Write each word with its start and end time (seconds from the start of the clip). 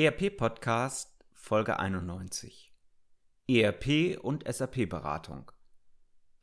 ERP 0.00 0.36
Podcast 0.36 1.12
Folge 1.32 1.80
91 1.80 2.72
ERP 3.48 4.16
und 4.22 4.44
SAP 4.46 4.88
Beratung 4.88 5.50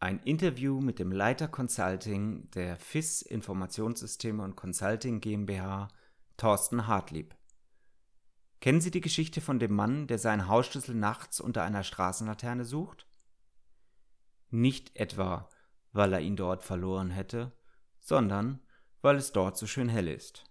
Ein 0.01 0.19
Interview 0.23 0.81
mit 0.81 0.99
dem 0.99 1.13
Leiter 1.13 1.47
Consulting 1.47 2.51
der 2.51 2.75
FIS 2.75 3.21
Informationssysteme 3.21 4.43
und 4.43 4.57
Consulting 4.57 5.21
GmbH, 5.21 5.87
Thorsten 6.35 6.87
Hartlieb. 6.87 7.33
Kennen 8.59 8.81
Sie 8.81 8.91
die 8.91 8.99
Geschichte 8.99 9.39
von 9.39 9.57
dem 9.57 9.73
Mann, 9.73 10.07
der 10.07 10.17
seinen 10.17 10.49
Hausschlüssel 10.49 10.93
nachts 10.93 11.39
unter 11.39 11.63
einer 11.63 11.83
Straßenlaterne 11.83 12.65
sucht? 12.65 13.07
Nicht 14.49 14.97
etwa, 14.97 15.47
weil 15.93 16.11
er 16.11 16.19
ihn 16.19 16.35
dort 16.35 16.61
verloren 16.61 17.09
hätte, 17.09 17.53
sondern 18.01 18.59
weil 19.01 19.15
es 19.15 19.31
dort 19.31 19.55
so 19.55 19.65
schön 19.65 19.87
hell 19.87 20.09
ist. 20.09 20.43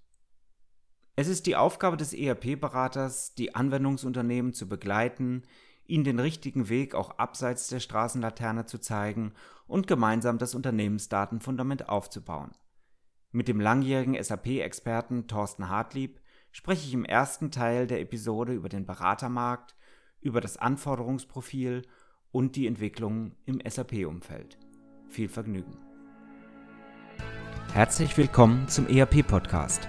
Es 1.16 1.28
ist 1.28 1.46
die 1.46 1.54
Aufgabe 1.54 1.96
des 1.96 2.12
ERP-Beraters, 2.12 3.34
die 3.34 3.54
Anwendungsunternehmen 3.54 4.52
zu 4.52 4.68
begleiten, 4.68 5.42
ihnen 5.86 6.02
den 6.02 6.18
richtigen 6.18 6.68
Weg 6.68 6.95
auch 6.96 7.18
abseits 7.18 7.68
der 7.68 7.78
Straßenlaterne 7.78 8.64
zu 8.64 8.78
zeigen 8.78 9.32
und 9.69 9.86
gemeinsam 9.86 10.38
das 10.38 10.56
Unternehmensdatenfundament 10.56 11.88
aufzubauen. 11.88 12.50
Mit 13.30 13.46
dem 13.46 13.60
langjährigen 13.60 14.20
SAP-Experten 14.20 15.28
Thorsten 15.28 15.69
Hartlieb 15.69 16.20
spreche 16.50 16.86
ich 16.86 16.95
im 16.95 17.05
ersten 17.05 17.52
Teil 17.52 17.86
der 17.86 18.00
Episode 18.00 18.52
über 18.52 18.69
den 18.69 18.84
Beratermarkt, 18.84 19.77
über 20.20 20.41
das 20.41 20.56
Anforderungsprofil 20.56 21.83
und 22.33 22.56
die 22.56 22.66
Entwicklung 22.66 23.36
im 23.44 23.60
SAP-Umfeld. 23.64 24.58
Viel 25.08 25.28
Vergnügen. 25.28 25.78
Herzlich 27.72 28.16
willkommen 28.16 28.66
zum 28.69 28.88
ERP-Podcast 28.88 29.88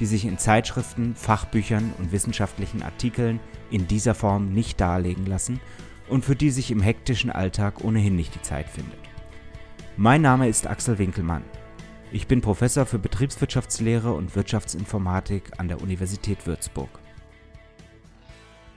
die 0.00 0.06
sich 0.06 0.24
in 0.24 0.38
Zeitschriften, 0.38 1.14
Fachbüchern 1.14 1.92
und 1.98 2.12
wissenschaftlichen 2.12 2.82
Artikeln 2.82 3.40
in 3.70 3.86
dieser 3.86 4.14
Form 4.14 4.52
nicht 4.52 4.80
darlegen 4.80 5.26
lassen 5.26 5.60
und 6.08 6.24
für 6.24 6.36
die 6.36 6.50
sich 6.50 6.70
im 6.70 6.80
hektischen 6.80 7.30
Alltag 7.30 7.82
ohnehin 7.82 8.16
nicht 8.16 8.34
die 8.34 8.42
Zeit 8.42 8.68
findet. 8.68 8.98
Mein 9.96 10.22
Name 10.22 10.48
ist 10.48 10.66
Axel 10.66 10.98
Winkelmann. 10.98 11.44
Ich 12.12 12.26
bin 12.26 12.40
Professor 12.40 12.86
für 12.86 12.98
Betriebswirtschaftslehre 12.98 14.12
und 14.12 14.36
Wirtschaftsinformatik 14.36 15.58
an 15.58 15.68
der 15.68 15.80
Universität 15.80 16.46
Würzburg. 16.46 16.90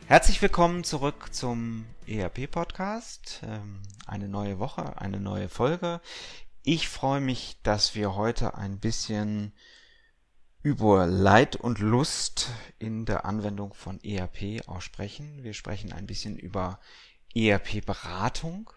Herzlich 0.08 0.42
willkommen 0.42 0.84
zurück 0.84 1.28
zum 1.32 1.86
ERP-Podcast. 2.08 3.42
Ähm, 3.46 3.82
eine 4.06 4.30
neue 4.30 4.58
Woche, 4.58 5.00
eine 5.02 5.20
neue 5.20 5.50
Folge. 5.50 6.00
Ich 6.64 6.88
freue 6.88 7.20
mich, 7.20 7.58
dass 7.64 7.94
wir 7.94 8.16
heute 8.16 8.56
ein 8.56 8.80
bisschen 8.80 9.52
über 10.64 11.06
Leid 11.06 11.56
und 11.56 11.78
Lust 11.80 12.50
in 12.80 13.06
der 13.06 13.26
Anwendung 13.26 13.74
von 13.74 14.04
ERP 14.04 14.68
aussprechen. 14.68 15.44
Wir 15.44 15.54
sprechen 15.54 15.94
ein 15.94 16.08
bisschen 16.08 16.38
über 16.38 16.80
ERP-Beratung, 17.36 18.72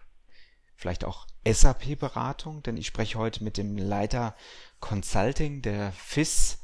vielleicht 0.77 1.05
auch 1.05 1.27
SAP-Beratung, 1.47 2.62
denn 2.62 2.77
ich 2.77 2.86
spreche 2.86 3.19
heute 3.19 3.42
mit 3.42 3.56
dem 3.56 3.78
Leiter 3.78 4.36
Consulting 4.81 5.62
der 5.62 5.92
FIS. 5.92 6.58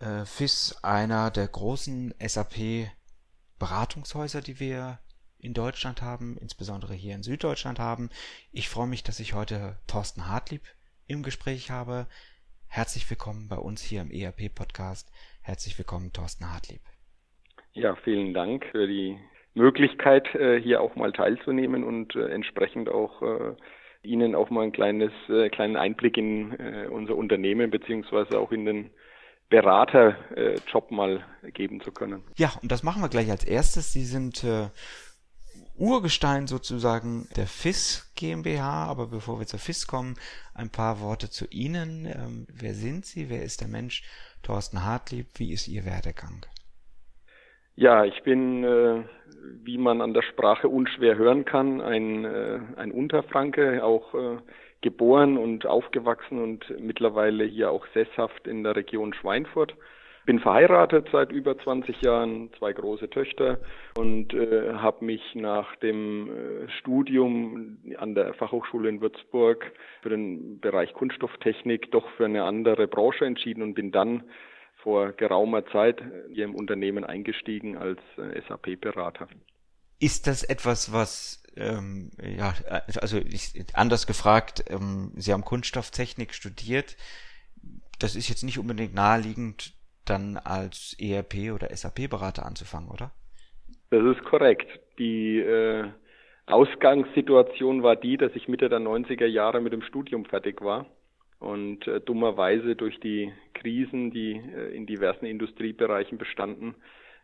Äh, 0.00 0.24
FIS, 0.24 0.74
einer 0.82 1.30
der 1.30 1.46
großen 1.48 2.14
SAP-Beratungshäuser, 2.18 4.40
die 4.40 4.58
wir 4.58 4.98
in 5.38 5.54
Deutschland 5.54 6.02
haben, 6.02 6.36
insbesondere 6.38 6.94
hier 6.94 7.14
in 7.14 7.22
Süddeutschland 7.22 7.78
haben. 7.78 8.10
Ich 8.52 8.68
freue 8.68 8.86
mich, 8.86 9.02
dass 9.02 9.18
ich 9.20 9.32
heute 9.34 9.78
Thorsten 9.86 10.26
Hartlieb 10.26 10.62
im 11.06 11.22
Gespräch 11.22 11.70
habe. 11.70 12.06
Herzlich 12.74 13.10
willkommen 13.10 13.48
bei 13.50 13.56
uns 13.58 13.82
hier 13.82 14.00
im 14.00 14.10
ERP-Podcast. 14.10 15.12
Herzlich 15.42 15.76
willkommen, 15.76 16.10
Thorsten 16.14 16.50
Hartlieb. 16.50 16.80
Ja, 17.74 17.96
vielen 17.96 18.32
Dank 18.32 18.64
für 18.72 18.86
die 18.86 19.18
Möglichkeit, 19.52 20.34
äh, 20.34 20.58
hier 20.58 20.80
auch 20.80 20.96
mal 20.96 21.12
teilzunehmen 21.12 21.84
und 21.84 22.16
äh, 22.16 22.28
entsprechend 22.28 22.88
auch 22.88 23.20
äh, 23.20 23.54
Ihnen 24.02 24.34
auch 24.34 24.48
mal 24.48 24.62
ein 24.62 24.72
kleines, 24.72 25.12
kleinen 25.52 25.76
Einblick 25.76 26.16
in 26.16 26.54
unser 26.90 27.14
Unternehmen 27.14 27.70
beziehungsweise 27.70 28.36
auch 28.36 28.50
in 28.50 28.64
den 28.64 28.90
Beraterjob 29.48 30.90
mal 30.90 31.24
geben 31.52 31.80
zu 31.82 31.92
können. 31.92 32.24
Ja, 32.36 32.52
und 32.62 32.72
das 32.72 32.82
machen 32.82 33.00
wir 33.00 33.08
gleich 33.10 33.30
als 33.30 33.44
erstes. 33.44 33.92
Sie 33.92 34.04
sind 34.04 34.44
Urgestein 35.76 36.48
sozusagen 36.48 37.28
der 37.36 37.46
FIS 37.46 38.11
GmbH. 38.22 38.86
Aber 38.86 39.06
bevor 39.08 39.38
wir 39.40 39.46
zur 39.46 39.58
FIS 39.58 39.86
kommen, 39.86 40.14
ein 40.54 40.70
paar 40.70 41.00
Worte 41.00 41.28
zu 41.28 41.46
Ihnen. 41.50 42.06
Ähm, 42.06 42.46
wer 42.48 42.74
sind 42.74 43.04
Sie? 43.04 43.28
Wer 43.28 43.42
ist 43.42 43.60
der 43.60 43.68
Mensch 43.68 44.02
Thorsten 44.42 44.84
Hartlieb? 44.84 45.26
Wie 45.36 45.52
ist 45.52 45.68
Ihr 45.68 45.84
Werdegang? 45.84 46.46
Ja, 47.74 48.04
ich 48.04 48.22
bin, 48.22 48.64
äh, 48.64 49.02
wie 49.64 49.78
man 49.78 50.00
an 50.00 50.14
der 50.14 50.22
Sprache 50.22 50.68
unschwer 50.68 51.16
hören 51.16 51.44
kann, 51.44 51.80
ein, 51.80 52.24
äh, 52.24 52.60
ein 52.76 52.92
Unterfranke, 52.92 53.82
auch 53.82 54.14
äh, 54.14 54.38
geboren 54.82 55.38
und 55.38 55.64
aufgewachsen 55.66 56.42
und 56.42 56.68
mittlerweile 56.78 57.44
hier 57.44 57.70
auch 57.70 57.86
sesshaft 57.94 58.46
in 58.46 58.62
der 58.62 58.76
Region 58.76 59.14
Schweinfurt 59.14 59.74
bin 60.24 60.38
verheiratet 60.38 61.08
seit 61.10 61.32
über 61.32 61.58
20 61.58 62.00
Jahren, 62.02 62.50
zwei 62.58 62.72
große 62.72 63.10
Töchter 63.10 63.58
und 63.96 64.32
äh, 64.34 64.74
habe 64.74 65.04
mich 65.04 65.22
nach 65.34 65.74
dem 65.76 66.28
äh, 66.28 66.70
Studium 66.78 67.78
an 67.98 68.14
der 68.14 68.34
Fachhochschule 68.34 68.88
in 68.88 69.00
Würzburg 69.00 69.72
für 70.02 70.10
den 70.10 70.60
Bereich 70.60 70.92
Kunststofftechnik 70.92 71.90
doch 71.90 72.08
für 72.16 72.24
eine 72.24 72.44
andere 72.44 72.86
Branche 72.86 73.24
entschieden 73.24 73.62
und 73.62 73.74
bin 73.74 73.90
dann 73.90 74.24
vor 74.82 75.12
geraumer 75.12 75.64
Zeit 75.66 76.02
hier 76.32 76.44
im 76.44 76.54
Unternehmen 76.54 77.04
eingestiegen 77.04 77.76
als 77.76 78.00
äh, 78.16 78.40
SAP-Berater. 78.48 79.28
Ist 80.00 80.26
das 80.26 80.42
etwas, 80.42 80.92
was 80.92 81.42
ähm, 81.56 82.10
ja, 82.20 82.54
also 83.00 83.18
ich, 83.18 83.52
anders 83.74 84.06
gefragt, 84.06 84.64
ähm, 84.68 85.12
Sie 85.16 85.32
haben 85.32 85.44
Kunststofftechnik 85.44 86.34
studiert. 86.34 86.96
Das 87.98 88.16
ist 88.16 88.28
jetzt 88.28 88.42
nicht 88.42 88.58
unbedingt 88.58 88.94
naheliegend, 88.94 89.74
dann 90.04 90.36
als 90.36 90.96
ERP 91.00 91.52
oder 91.54 91.68
SAP-Berater 91.74 92.44
anzufangen, 92.44 92.90
oder? 92.90 93.12
Das 93.90 94.02
ist 94.04 94.24
korrekt. 94.24 94.68
Die 94.98 95.38
äh, 95.38 95.84
Ausgangssituation 96.46 97.82
war 97.82 97.96
die, 97.96 98.16
dass 98.16 98.32
ich 98.34 98.48
Mitte 98.48 98.68
der 98.68 98.80
90er 98.80 99.26
Jahre 99.26 99.60
mit 99.60 99.72
dem 99.72 99.82
Studium 99.82 100.24
fertig 100.24 100.62
war 100.62 100.86
und 101.38 101.86
äh, 101.86 102.00
dummerweise 102.00 102.76
durch 102.76 102.98
die 103.00 103.32
Krisen, 103.54 104.10
die 104.10 104.32
äh, 104.32 104.74
in 104.74 104.86
diversen 104.86 105.26
Industriebereichen 105.26 106.18
bestanden, 106.18 106.74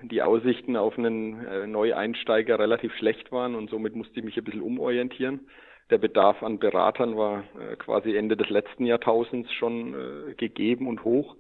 die 0.03 0.23
Aussichten 0.23 0.77
auf 0.77 0.97
einen 0.97 1.45
äh, 1.45 1.67
Neueinsteiger 1.67 2.59
relativ 2.59 2.95
schlecht 2.97 3.33
waren 3.33 3.55
und 3.55 3.71
somit 3.71 3.97
musste 3.97 4.19
ich 4.19 4.25
mich 4.25 4.37
ein 4.37 4.45
bisschen 4.45 4.63
umorientieren. 4.63 5.49
Der 5.91 5.99
Bedarf 5.99 6.43
an 6.43 6.59
Beratern 6.59 7.17
war 7.17 7.45
äh, 7.59 7.77
quasi 7.77 8.17
Ende 8.17 8.37
des 8.37 8.51
letzten 8.51 8.85
Jahrtausends 8.85 9.53
schon 9.55 9.95
äh, 9.95 10.35
gegeben 10.35 10.87
und 10.87 11.03
hoch. 11.05 11.37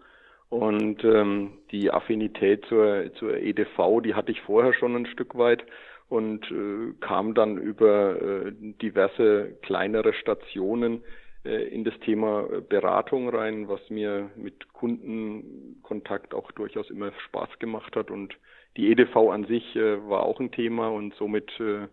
Und 0.50 1.04
ähm, 1.04 1.58
die 1.70 1.90
Affinität 1.90 2.64
zur, 2.66 3.12
zur 3.14 3.36
EDV, 3.36 4.00
die 4.02 4.14
hatte 4.14 4.32
ich 4.32 4.40
vorher 4.42 4.72
schon 4.72 4.96
ein 4.96 5.06
Stück 5.06 5.36
weit 5.36 5.64
und 6.08 6.50
äh, 6.50 6.94
kam 7.00 7.34
dann 7.34 7.58
über 7.58 8.20
äh, 8.20 8.52
diverse 8.52 9.58
kleinere 9.62 10.14
Stationen 10.14 11.02
äh, 11.44 11.68
in 11.68 11.84
das 11.84 11.98
Thema 12.00 12.48
Beratung 12.66 13.28
rein, 13.28 13.68
was 13.68 13.80
mir 13.90 14.30
mit 14.36 14.72
Kundenkontakt 14.72 16.32
auch 16.32 16.50
durchaus 16.52 16.88
immer 16.88 17.12
Spaß 17.26 17.58
gemacht 17.58 17.94
hat. 17.94 18.10
Und 18.10 18.34
die 18.78 18.90
EDV 18.90 19.16
an 19.30 19.44
sich 19.46 19.76
äh, 19.76 20.08
war 20.08 20.22
auch 20.22 20.40
ein 20.40 20.50
Thema 20.50 20.88
und 20.88 21.14
somit 21.14 21.50
äh, 21.60 21.88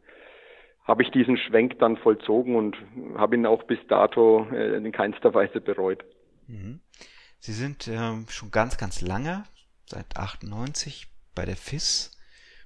habe 0.86 1.04
ich 1.04 1.12
diesen 1.12 1.36
Schwenk 1.36 1.80
dann 1.80 1.98
vollzogen 1.98 2.56
und 2.56 2.78
habe 3.18 3.36
ihn 3.36 3.46
auch 3.46 3.64
bis 3.64 3.80
dato 3.88 4.48
äh, 4.52 4.78
in 4.78 4.92
keinster 4.94 5.34
Weise 5.34 5.60
bereut. 5.60 6.06
Mhm. 6.48 6.80
Sie 7.46 7.54
sind 7.54 7.88
ähm, 7.88 8.26
schon 8.28 8.50
ganz, 8.50 8.76
ganz 8.80 9.02
lange, 9.02 9.44
seit 9.86 10.18
98 10.18 11.06
bei 11.36 11.46
der 11.46 11.56
FIS. 11.56 12.12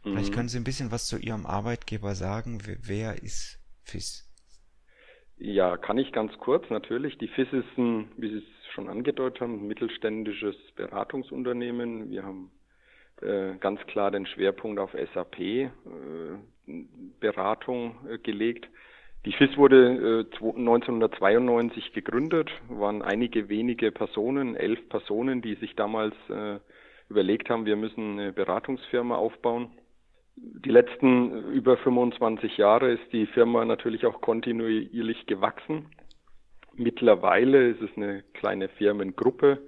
Vielleicht 0.04 0.32
mhm. 0.32 0.36
können 0.36 0.48
Sie 0.48 0.58
ein 0.58 0.64
bisschen 0.64 0.90
was 0.90 1.08
zu 1.08 1.18
Ihrem 1.18 1.46
Arbeitgeber 1.46 2.16
sagen. 2.16 2.62
Wer, 2.64 3.22
ist 3.22 3.60
FIS? 3.84 4.26
Ja, 5.36 5.76
kann 5.76 5.98
ich 5.98 6.14
ganz 6.14 6.32
kurz 6.38 6.70
natürlich. 6.70 7.18
Die 7.18 7.28
FIS 7.28 7.52
ist 7.52 7.78
ein, 7.78 8.10
wie 8.16 8.30
Sie 8.30 8.38
es 8.38 8.74
schon 8.74 8.88
angedeutet 8.88 9.42
haben, 9.42 9.56
ein 9.56 9.68
mittelständisches 9.68 10.56
Beratungsunternehmen. 10.78 12.10
Wir 12.10 12.24
haben 12.24 12.50
äh, 13.22 13.58
ganz 13.60 13.82
klar 13.88 14.12
den 14.12 14.28
Schwerpunkt 14.28 14.80
auf 14.80 14.92
SAP. 15.14 15.40
Äh, 15.40 15.70
äh, 18.08 18.18
gelegt. 18.20 18.70
Die 19.26 19.34
FIS 19.34 19.58
wurde 19.58 20.26
äh, 20.32 20.46
1992 20.46 21.92
gegründet, 21.94 22.50
waren 22.70 23.02
einige 23.02 23.50
wenige 23.50 23.92
Personen, 23.92 24.56
elf 24.56 24.88
Personen, 24.88 25.42
die 25.42 25.56
sich 25.56 25.76
damals 25.76 26.16
äh, 26.30 26.60
überlegt 27.10 27.50
haben, 27.50 27.66
wir 27.66 27.76
müssen 27.76 28.20
eine 28.20 28.32
Beratungsfirma 28.32 29.16
aufbauen. 29.16 29.72
Die 30.38 30.70
letzten 30.70 31.52
über 31.52 31.76
25 31.76 32.58
Jahre 32.58 32.92
ist 32.92 33.12
die 33.12 33.26
Firma 33.26 33.66
natürlich 33.66 34.06
auch 34.06 34.22
kontinuierlich 34.22 35.26
gewachsen. 35.26 35.88
Mittlerweile 36.76 37.72
ist 37.72 37.82
es 37.82 37.90
eine 37.98 38.24
kleine 38.36 38.70
Firmengruppe 38.70 39.60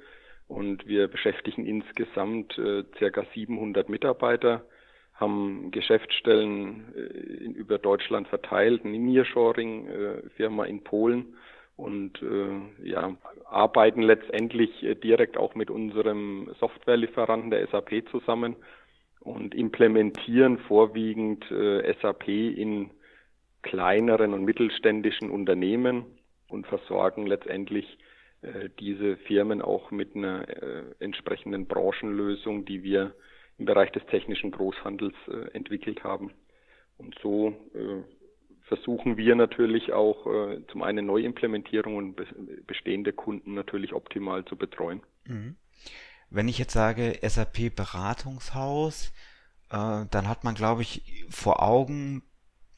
und 0.47 0.87
wir 0.87 1.09
beschäftigen 1.09 1.65
insgesamt 1.65 2.57
äh, 2.57 2.85
circa 2.97 3.25
700 3.33 3.89
Mitarbeiter, 3.89 4.63
haben 5.21 5.71
Geschäftsstellen 5.71 6.93
äh, 6.95 7.43
in, 7.45 7.53
über 7.53 7.77
Deutschland 7.77 8.27
verteilt, 8.27 8.83
eine 8.83 8.97
Nearshoring-Firma 8.97 10.65
in 10.65 10.83
Polen 10.83 11.35
und 11.77 12.21
äh, 12.21 12.87
ja, 12.87 13.15
arbeiten 13.45 14.01
letztendlich 14.01 14.83
äh, 14.83 14.95
direkt 14.95 15.37
auch 15.37 15.55
mit 15.55 15.69
unserem 15.69 16.53
Softwarelieferanten 16.59 17.51
der 17.51 17.67
SAP 17.67 18.03
zusammen 18.11 18.55
und 19.19 19.55
implementieren 19.55 20.57
vorwiegend 20.59 21.49
äh, 21.51 21.93
SAP 22.01 22.27
in 22.27 22.91
kleineren 23.61 24.33
und 24.33 24.43
mittelständischen 24.43 25.29
Unternehmen 25.29 26.05
und 26.49 26.67
versorgen 26.67 27.27
letztendlich 27.27 27.97
äh, 28.41 28.69
diese 28.79 29.17
Firmen 29.17 29.61
auch 29.61 29.91
mit 29.91 30.15
einer 30.15 30.47
äh, 30.49 30.83
entsprechenden 30.99 31.67
Branchenlösung, 31.67 32.65
die 32.65 32.83
wir 32.83 33.13
im 33.61 33.65
Bereich 33.65 33.91
des 33.91 34.03
technischen 34.07 34.49
Großhandels 34.49 35.13
äh, 35.27 35.55
entwickelt 35.55 36.03
haben. 36.03 36.31
Und 36.97 37.15
so 37.21 37.49
äh, 37.75 38.01
versuchen 38.63 39.17
wir 39.17 39.35
natürlich 39.35 39.93
auch 39.93 40.25
äh, 40.25 40.65
zum 40.71 40.81
einen 40.81 41.05
Neuimplementierungen 41.05 42.09
und 42.09 42.15
be 42.15 42.25
bestehende 42.65 43.13
Kunden 43.13 43.53
natürlich 43.53 43.93
optimal 43.93 44.45
zu 44.45 44.55
betreuen. 44.55 45.01
Mhm. 45.25 45.57
Wenn 46.31 46.47
ich 46.47 46.57
jetzt 46.57 46.73
sage 46.73 47.19
SAP 47.21 47.75
Beratungshaus, 47.75 49.13
äh, 49.69 50.05
dann 50.09 50.27
hat 50.27 50.43
man, 50.43 50.55
glaube 50.55 50.81
ich, 50.81 51.25
vor 51.29 51.61
Augen, 51.61 52.23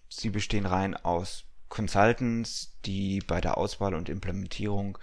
sie 0.10 0.32
bestehen 0.32 0.66
rein 0.66 0.96
aus 0.96 1.46
Consultants, 1.70 2.78
die 2.86 3.22
bei 3.26 3.40
der 3.40 3.58
Auswahl 3.58 3.96
und 3.96 4.10
Implementierung 4.10 4.98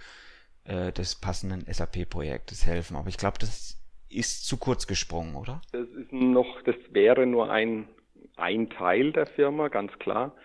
äh, 0.65 0.91
des 0.91 1.15
passenden 1.15 1.65
SAP-Projektes 1.65 2.67
helfen. 2.67 2.95
Aber 2.95 3.09
ich 3.09 3.17
glaube, 3.17 3.39
das 3.39 3.80
ist 4.13 4.47
zu 4.47 4.57
kurz 4.57 4.87
gesprungen, 4.87 5.35
oder? 5.35 5.61
Das 5.71 5.87
ist 5.89 6.11
noch, 6.11 6.61
das 6.63 6.75
wäre 6.91 7.25
nur 7.25 7.51
ein, 7.51 7.87
ein 8.37 8.69
Teil 8.69 9.11
der 9.11 9.25
Firma, 9.25 9.69
ganz 9.69 9.91
klar. 9.99 10.35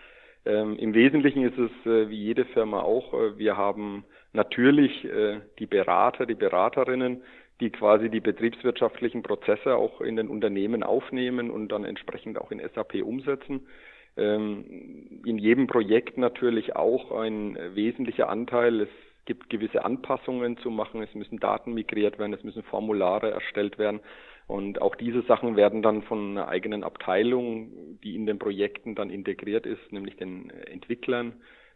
Ähm, 0.45 0.77
Im 0.77 0.93
Wesentlichen 0.93 1.43
ist 1.43 1.57
es 1.57 1.71
äh, 1.85 2.09
wie 2.09 2.23
jede 2.23 2.45
Firma 2.45 2.81
auch, 2.81 3.13
äh, 3.13 3.37
wir 3.37 3.57
haben 3.57 4.05
natürlich 4.33 5.03
äh, 5.03 5.41
die 5.59 5.65
Berater, 5.65 6.25
die 6.25 6.35
Beraterinnen, 6.35 7.21
die 7.59 7.69
quasi 7.69 8.09
die 8.09 8.19
betriebswirtschaftlichen 8.19 9.23
Prozesse 9.23 9.75
auch 9.75 9.99
in 9.99 10.15
den 10.15 10.29
Unternehmen 10.29 10.83
aufnehmen 10.83 11.49
und 11.49 11.69
dann 11.69 11.83
entsprechend 11.83 12.39
auch 12.39 12.51
in 12.51 12.59
SAP 12.59 13.03
umsetzen. 13.03 13.67
Ähm, 14.15 15.21
in 15.25 15.37
jedem 15.37 15.67
Projekt 15.67 16.17
natürlich 16.17 16.75
auch 16.75 17.11
ein 17.11 17.57
wesentlicher 17.73 18.29
Anteil. 18.29 18.81
Es 18.81 18.89
gibt 19.27 19.51
gewisse 19.51 19.85
Anpassungen 19.85 20.57
zu 20.57 20.71
machen. 20.71 21.03
Es 21.03 21.13
müssen 21.13 21.37
Daten 21.37 21.73
migriert 21.73 22.17
werden, 22.17 22.33
es 22.33 22.43
müssen 22.43 22.63
Formulare 22.63 23.29
erstellt 23.29 23.77
werden. 23.77 23.99
Und 24.47 24.81
auch 24.81 24.95
diese 24.95 25.21
Sachen 25.23 25.55
werden 25.57 25.83
dann 25.83 26.01
von 26.03 26.31
einer 26.31 26.47
eigenen 26.47 26.83
Abteilung, 26.83 27.99
die 28.03 28.15
in 28.15 28.25
den 28.25 28.39
Projekten 28.39 28.95
dann 28.95 29.09
integriert 29.09 29.65
ist, 29.65 29.91
nämlich 29.91 30.15
den 30.15 30.49
Entwicklern, 30.49 31.33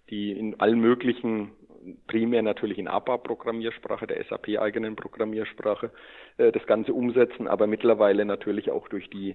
die 0.09 0.31
in 0.31 0.59
allen 0.59 0.79
möglichen, 0.79 1.51
primär 2.07 2.41
natürlich 2.41 2.77
in 2.79 2.87
ABAP-Programmiersprache, 2.87 4.07
der 4.07 4.23
SAP-eigenen 4.23 4.95
Programmiersprache, 4.95 5.91
äh, 6.37 6.51
das 6.51 6.65
Ganze 6.65 6.93
umsetzen, 6.93 7.47
aber 7.47 7.67
mittlerweile 7.67 8.23
natürlich 8.23 8.71
auch 8.71 8.87
durch 8.87 9.09
die 9.09 9.31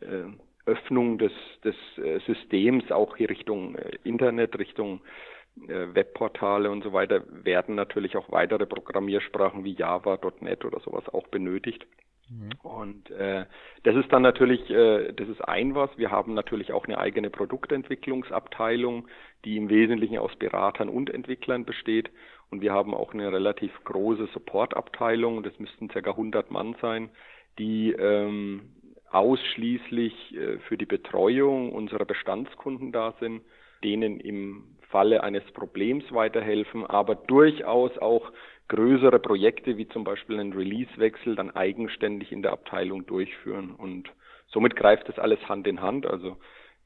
äh, 0.00 0.24
Öffnung 0.66 1.18
des, 1.18 1.32
des 1.64 1.76
äh, 1.98 2.18
Systems 2.26 2.90
auch 2.90 3.16
hier 3.16 3.30
Richtung 3.30 3.76
Internet, 4.02 4.58
Richtung 4.58 5.00
Webportale 5.56 6.70
und 6.70 6.82
so 6.82 6.92
weiter 6.92 7.22
werden 7.44 7.74
natürlich 7.74 8.16
auch 8.16 8.30
weitere 8.32 8.66
Programmiersprachen 8.66 9.64
wie 9.64 9.74
Java, 9.74 10.18
.NET 10.40 10.64
oder 10.64 10.80
sowas 10.80 11.08
auch 11.08 11.26
benötigt. 11.28 11.86
Mhm. 12.30 12.50
Und 12.62 13.10
äh, 13.10 13.44
das 13.82 13.96
ist 13.96 14.12
dann 14.12 14.22
natürlich, 14.22 14.70
äh, 14.70 15.12
das 15.12 15.28
ist 15.28 15.40
ein 15.42 15.74
was. 15.74 15.90
Wir 15.98 16.10
haben 16.10 16.34
natürlich 16.34 16.72
auch 16.72 16.86
eine 16.86 16.98
eigene 16.98 17.30
Produktentwicklungsabteilung, 17.30 19.08
die 19.44 19.56
im 19.56 19.68
Wesentlichen 19.68 20.18
aus 20.18 20.34
Beratern 20.36 20.88
und 20.88 21.10
Entwicklern 21.10 21.64
besteht. 21.64 22.10
Und 22.50 22.62
wir 22.62 22.72
haben 22.72 22.94
auch 22.94 23.12
eine 23.12 23.32
relativ 23.32 23.72
große 23.84 24.28
Supportabteilung, 24.32 25.42
das 25.42 25.58
müssten 25.58 25.88
ca. 25.88 25.98
100 25.98 26.50
Mann 26.50 26.76
sein, 26.80 27.10
die 27.58 27.92
ähm, 27.92 28.72
ausschließlich 29.10 30.34
äh, 30.34 30.58
für 30.60 30.76
die 30.76 30.86
Betreuung 30.86 31.72
unserer 31.72 32.04
Bestandskunden 32.04 32.92
da 32.92 33.14
sind, 33.20 33.42
denen 33.82 34.20
im 34.20 34.76
Falle 34.90 35.22
eines 35.22 35.44
Problems 35.52 36.04
weiterhelfen, 36.12 36.84
aber 36.86 37.14
durchaus 37.14 37.96
auch 37.98 38.30
größere 38.68 39.18
Projekte 39.18 39.76
wie 39.76 39.88
zum 39.88 40.04
Beispiel 40.04 40.38
einen 40.38 40.52
Releasewechsel 40.52 41.34
dann 41.34 41.50
eigenständig 41.50 42.32
in 42.32 42.42
der 42.42 42.52
Abteilung 42.52 43.06
durchführen. 43.06 43.74
Und 43.74 44.10
somit 44.48 44.76
greift 44.76 45.08
das 45.08 45.18
alles 45.18 45.48
Hand 45.48 45.66
in 45.66 45.80
Hand. 45.80 46.06
Also 46.06 46.36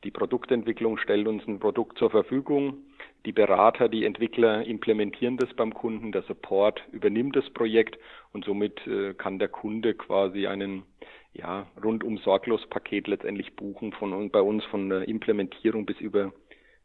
die 0.02 0.10
Produktentwicklung 0.10 0.98
stellt 0.98 1.26
uns 1.26 1.46
ein 1.46 1.60
Produkt 1.60 1.98
zur 1.98 2.10
Verfügung. 2.10 2.84
Die 3.26 3.32
Berater, 3.32 3.88
die 3.88 4.04
Entwickler 4.04 4.66
implementieren 4.66 5.38
das 5.38 5.52
beim 5.54 5.72
Kunden. 5.72 6.12
Der 6.12 6.22
Support 6.22 6.82
übernimmt 6.92 7.36
das 7.36 7.48
Projekt 7.50 7.98
und 8.32 8.44
somit 8.44 8.86
äh, 8.86 9.14
kann 9.14 9.38
der 9.38 9.48
Kunde 9.48 9.94
quasi 9.94 10.46
einen 10.46 10.84
ja, 11.32 11.66
rundum 11.82 12.18
sorglos 12.18 12.64
Paket 12.68 13.08
letztendlich 13.08 13.56
buchen 13.56 13.92
von 13.92 14.30
bei 14.30 14.40
uns 14.40 14.64
von 14.66 14.88
der 14.88 15.08
Implementierung 15.08 15.84
bis 15.84 15.98
über 16.00 16.32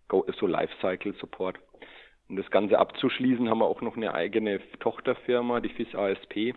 so 0.09 0.47
Lifecycle 0.47 1.13
Support. 1.19 1.59
Um 2.27 2.35
das 2.35 2.49
Ganze 2.51 2.77
abzuschließen, 2.77 3.49
haben 3.49 3.59
wir 3.59 3.65
auch 3.65 3.81
noch 3.81 3.97
eine 3.97 4.13
eigene 4.13 4.59
Tochterfirma, 4.79 5.61
die 5.61 5.69
FIS 5.69 5.95
ASP, 5.95 6.53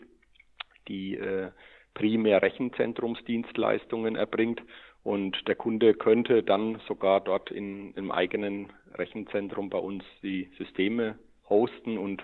die 0.89 1.17
äh, 1.17 1.51
primär 1.95 2.43
Rechenzentrumsdienstleistungen 2.43 4.17
erbringt. 4.17 4.63
Und 5.03 5.49
der 5.49 5.57
Kunde 5.57 5.95
könnte 5.95 6.43
dann 6.43 6.81
sogar 6.87 7.21
dort 7.21 7.51
in, 7.51 7.93
im 7.95 8.13
eigenen 8.13 8.73
Rechenzentrum 8.95 9.71
bei 9.71 9.79
uns 9.79 10.05
die 10.23 10.51
Systeme 10.59 11.19
hosten 11.49 11.99
und 11.99 12.23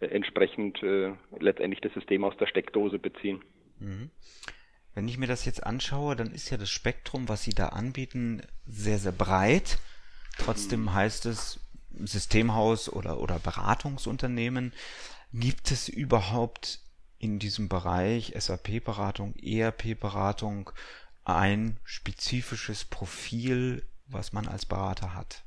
äh, 0.00 0.06
entsprechend 0.06 0.82
äh, 0.82 1.12
letztendlich 1.38 1.80
das 1.80 1.92
System 1.92 2.24
aus 2.24 2.36
der 2.38 2.46
Steckdose 2.46 2.98
beziehen. 2.98 3.42
Mhm. 3.78 4.10
Wenn 4.94 5.08
ich 5.08 5.18
mir 5.18 5.26
das 5.26 5.44
jetzt 5.44 5.66
anschaue, 5.66 6.14
dann 6.14 6.30
ist 6.30 6.50
ja 6.50 6.56
das 6.56 6.70
Spektrum, 6.70 7.28
was 7.28 7.42
Sie 7.42 7.52
da 7.52 7.68
anbieten, 7.68 8.42
sehr, 8.64 8.98
sehr 8.98 9.12
breit. 9.12 9.78
Trotzdem 10.38 10.92
heißt 10.92 11.26
es, 11.26 11.60
Systemhaus 11.98 12.92
oder, 12.92 13.20
oder 13.20 13.38
Beratungsunternehmen. 13.38 14.72
Gibt 15.32 15.70
es 15.70 15.88
überhaupt 15.88 16.80
in 17.18 17.38
diesem 17.38 17.68
Bereich 17.68 18.34
SAP-Beratung, 18.36 19.34
ERP-Beratung 19.42 20.70
ein 21.24 21.78
spezifisches 21.84 22.84
Profil, 22.84 23.82
was 24.06 24.32
man 24.32 24.46
als 24.46 24.66
Berater 24.66 25.14
hat? 25.14 25.42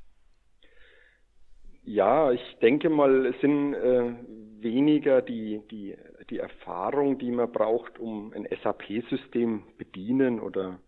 Ja, 1.84 2.32
ich 2.32 2.58
denke 2.62 2.89
mal, 2.89 3.27
es 3.27 3.39
sind 3.39 3.74
äh, 3.74 4.13
weniger 4.60 5.22
die, 5.22 5.62
die, 5.72 5.96
die 6.29 6.39
Erfahrung, 6.39 7.17
die 7.17 7.32
man 7.32 7.51
braucht, 7.51 8.00
um 8.00 8.34
ein 8.34 8.48
SAP-System 8.62 9.63
bedienen 9.77 10.41
oder 10.41 10.79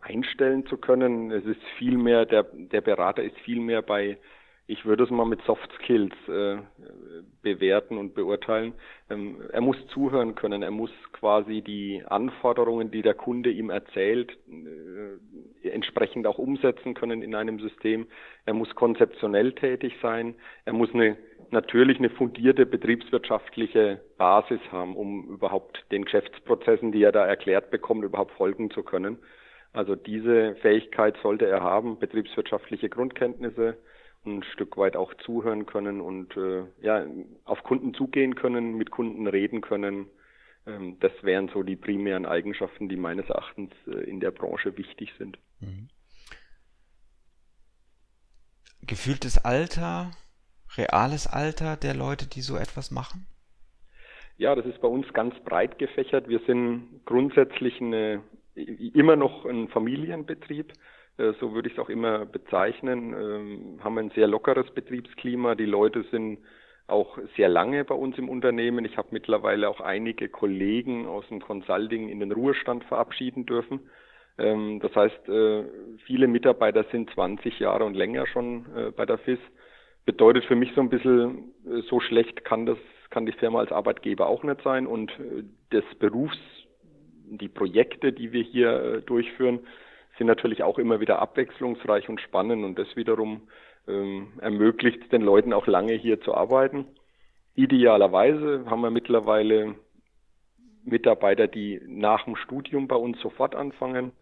einstellen 0.00 0.66
zu 0.66 0.76
können. 0.76 1.30
Es 1.30 1.44
ist 1.44 1.60
vielmehr, 1.78 2.26
der, 2.26 2.44
der 2.52 2.80
Berater 2.80 3.22
ist 3.22 3.38
vielmehr 3.40 3.82
bei 3.82 4.18
ich 4.66 4.86
würde 4.86 5.04
es 5.04 5.10
mal 5.10 5.26
mit 5.26 5.42
Soft 5.42 5.70
Skills 5.78 6.14
äh, 6.26 6.56
bewerten 7.42 7.98
und 7.98 8.14
beurteilen. 8.14 8.72
Ähm, 9.10 9.42
er 9.52 9.60
muss 9.60 9.76
zuhören 9.88 10.34
können, 10.34 10.62
er 10.62 10.70
muss 10.70 10.90
quasi 11.12 11.60
die 11.60 12.02
Anforderungen, 12.06 12.90
die 12.90 13.02
der 13.02 13.12
Kunde 13.12 13.50
ihm 13.50 13.68
erzählt, 13.68 14.32
äh, 14.48 15.68
entsprechend 15.68 16.26
auch 16.26 16.38
umsetzen 16.38 16.94
können 16.94 17.20
in 17.20 17.34
einem 17.34 17.60
System. 17.60 18.06
Er 18.46 18.54
muss 18.54 18.74
konzeptionell 18.74 19.52
tätig 19.52 19.94
sein, 20.00 20.34
er 20.64 20.72
muss 20.72 20.92
eine 20.94 21.16
natürlich 21.50 21.98
eine 21.98 22.10
fundierte 22.10 22.66
betriebswirtschaftliche 22.66 24.00
Basis 24.16 24.60
haben, 24.72 24.96
um 24.96 25.28
überhaupt 25.28 25.84
den 25.92 26.04
Geschäftsprozessen, 26.04 26.90
die 26.90 27.02
er 27.02 27.12
da 27.12 27.24
erklärt 27.26 27.70
bekommt, 27.70 28.02
überhaupt 28.02 28.32
folgen 28.32 28.70
zu 28.70 28.82
können. 28.82 29.18
Also 29.74 29.96
diese 29.96 30.54
Fähigkeit 30.62 31.16
sollte 31.22 31.46
er 31.46 31.60
haben, 31.60 31.98
betriebswirtschaftliche 31.98 32.88
Grundkenntnisse, 32.88 33.76
ein 34.24 34.42
Stück 34.54 34.76
weit 34.76 34.96
auch 34.96 35.12
zuhören 35.14 35.66
können 35.66 36.00
und 36.00 36.34
äh, 36.36 36.62
ja, 36.80 37.04
auf 37.44 37.62
Kunden 37.64 37.92
zugehen 37.92 38.36
können, 38.36 38.76
mit 38.76 38.90
Kunden 38.90 39.26
reden 39.26 39.60
können. 39.60 40.06
Ähm, 40.66 40.96
das 41.00 41.12
wären 41.22 41.48
so 41.48 41.62
die 41.62 41.76
primären 41.76 42.24
Eigenschaften, 42.24 42.88
die 42.88 42.96
meines 42.96 43.28
Erachtens 43.28 43.72
äh, 43.86 44.08
in 44.08 44.20
der 44.20 44.30
Branche 44.30 44.78
wichtig 44.78 45.12
sind. 45.18 45.38
Mhm. 45.60 45.88
gefühltes 48.86 49.44
Alter, 49.44 50.12
reales 50.76 51.26
Alter 51.26 51.76
der 51.76 51.94
Leute, 51.94 52.28
die 52.28 52.42
so 52.42 52.56
etwas 52.56 52.90
machen? 52.90 53.26
Ja, 54.36 54.54
das 54.54 54.66
ist 54.66 54.80
bei 54.80 54.88
uns 54.88 55.12
ganz 55.12 55.34
breit 55.44 55.78
gefächert. 55.78 56.28
Wir 56.28 56.40
sind 56.46 57.00
grundsätzlich 57.04 57.80
eine, 57.80 58.22
immer 58.54 59.16
noch 59.16 59.44
ein 59.44 59.68
Familienbetrieb. 59.68 60.72
Äh, 61.18 61.32
so 61.40 61.52
würde 61.54 61.68
ich 61.68 61.74
es 61.74 61.80
auch 61.80 61.88
immer 61.88 62.26
bezeichnen. 62.26 63.12
Ähm, 63.12 63.80
haben 63.82 63.98
ein 63.98 64.10
sehr 64.10 64.26
lockeres 64.26 64.70
Betriebsklima. 64.72 65.54
Die 65.54 65.66
Leute 65.66 66.04
sind 66.10 66.38
auch 66.86 67.18
sehr 67.36 67.48
lange 67.48 67.84
bei 67.84 67.94
uns 67.94 68.18
im 68.18 68.28
Unternehmen. 68.28 68.84
Ich 68.84 68.96
habe 68.96 69.08
mittlerweile 69.10 69.68
auch 69.68 69.80
einige 69.80 70.28
Kollegen 70.28 71.06
aus 71.06 71.26
dem 71.28 71.40
Consulting 71.40 72.08
in 72.08 72.20
den 72.20 72.32
Ruhestand 72.32 72.84
verabschieden 72.84 73.46
dürfen. 73.46 73.80
Ähm, 74.36 74.80
das 74.80 74.94
heißt, 74.94 75.28
äh, 75.28 75.64
viele 76.04 76.26
Mitarbeiter 76.26 76.84
sind 76.90 77.10
20 77.10 77.58
Jahre 77.58 77.84
und 77.84 77.94
länger 77.94 78.26
schon 78.26 78.66
äh, 78.76 78.90
bei 78.90 79.06
der 79.06 79.18
FIS. 79.18 79.38
Bedeutet 80.04 80.44
für 80.44 80.56
mich 80.56 80.70
so 80.74 80.82
ein 80.82 80.90
bisschen, 80.90 81.54
so 81.88 81.98
schlecht 81.98 82.44
kann 82.44 82.66
das, 82.66 82.76
kann 83.08 83.24
die 83.24 83.32
Firma 83.32 83.60
als 83.60 83.72
Arbeitgeber 83.72 84.26
auch 84.26 84.42
nicht 84.42 84.60
sein 84.60 84.86
und 84.86 85.10
das 85.70 85.82
Berufs, 85.98 86.36
die 87.38 87.48
Projekte, 87.48 88.12
die 88.12 88.32
wir 88.32 88.42
hier 88.42 89.00
durchführen, 89.02 89.60
sind 90.18 90.26
natürlich 90.26 90.62
auch 90.62 90.78
immer 90.78 91.00
wieder 91.00 91.18
abwechslungsreich 91.20 92.08
und 92.08 92.20
spannend 92.20 92.64
und 92.64 92.78
das 92.78 92.94
wiederum 92.96 93.42
ähm, 93.88 94.32
ermöglicht 94.40 95.12
den 95.12 95.22
Leuten 95.22 95.52
auch 95.52 95.66
lange 95.66 95.94
hier 95.94 96.20
zu 96.20 96.34
arbeiten. 96.34 96.86
Idealerweise 97.54 98.64
haben 98.66 98.80
wir 98.80 98.90
mittlerweile 98.90 99.74
Mitarbeiter, 100.84 101.46
die 101.48 101.80
nach 101.86 102.24
dem 102.24 102.36
Studium 102.36 102.88
bei 102.88 102.96
uns 102.96 103.18
sofort 103.20 103.54
anfangen, 103.54 104.12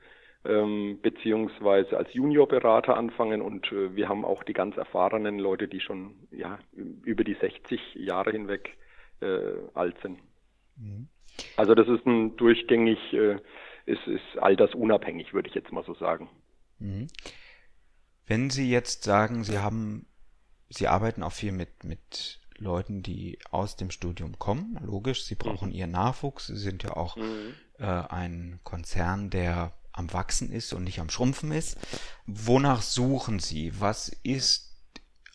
ähm, 0.44 0.98
beziehungsweise 1.02 1.96
als 1.96 2.12
Juniorberater 2.14 2.96
anfangen 2.96 3.42
und 3.42 3.70
äh, 3.72 3.94
wir 3.94 4.08
haben 4.08 4.24
auch 4.24 4.42
die 4.42 4.52
ganz 4.52 4.76
erfahrenen 4.76 5.38
Leute, 5.38 5.68
die 5.68 5.80
schon 5.80 6.14
ja, 6.30 6.58
über 7.04 7.24
die 7.24 7.34
60 7.34 7.94
Jahre 7.94 8.32
hinweg 8.32 8.76
äh, 9.20 9.54
alt 9.74 9.96
sind. 10.02 10.18
Mhm. 10.76 11.08
Also 11.56 11.74
das 11.74 11.88
ist 11.88 12.06
ein 12.06 12.36
durchgängig, 12.36 12.98
äh, 13.12 13.36
ist, 13.86 14.06
ist 14.06 14.38
altersunabhängig, 14.38 15.32
würde 15.32 15.48
ich 15.48 15.54
jetzt 15.54 15.72
mal 15.72 15.84
so 15.84 15.94
sagen. 15.94 16.28
Mhm. 16.78 17.08
Wenn 18.26 18.50
Sie 18.50 18.70
jetzt 18.70 19.04
sagen, 19.04 19.44
Sie 19.44 19.58
haben, 19.58 20.06
Sie 20.68 20.88
arbeiten 20.88 21.22
auch 21.22 21.32
viel 21.32 21.52
mit, 21.52 21.84
mit 21.84 22.40
Leuten, 22.56 23.02
die 23.02 23.38
aus 23.50 23.76
dem 23.76 23.90
Studium 23.90 24.38
kommen, 24.38 24.78
logisch, 24.84 25.24
Sie 25.24 25.34
brauchen 25.34 25.68
mhm. 25.68 25.74
Ihren 25.74 25.90
Nachwuchs, 25.90 26.46
Sie 26.46 26.56
sind 26.56 26.82
ja 26.82 26.96
auch 26.96 27.16
mhm. 27.16 27.54
äh, 27.78 27.84
ein 27.84 28.60
Konzern, 28.62 29.30
der 29.30 29.72
am 29.92 30.12
Wachsen 30.12 30.50
ist 30.50 30.72
und 30.72 30.84
nicht 30.84 31.00
am 31.00 31.10
Schrumpfen 31.10 31.52
ist. 31.52 31.76
Wonach 32.26 32.82
suchen 32.82 33.40
Sie? 33.40 33.78
Was 33.80 34.08
ist 34.08 34.72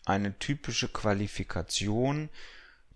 eine 0.04 0.38
typische 0.38 0.88
Qualifikation, 0.88 2.30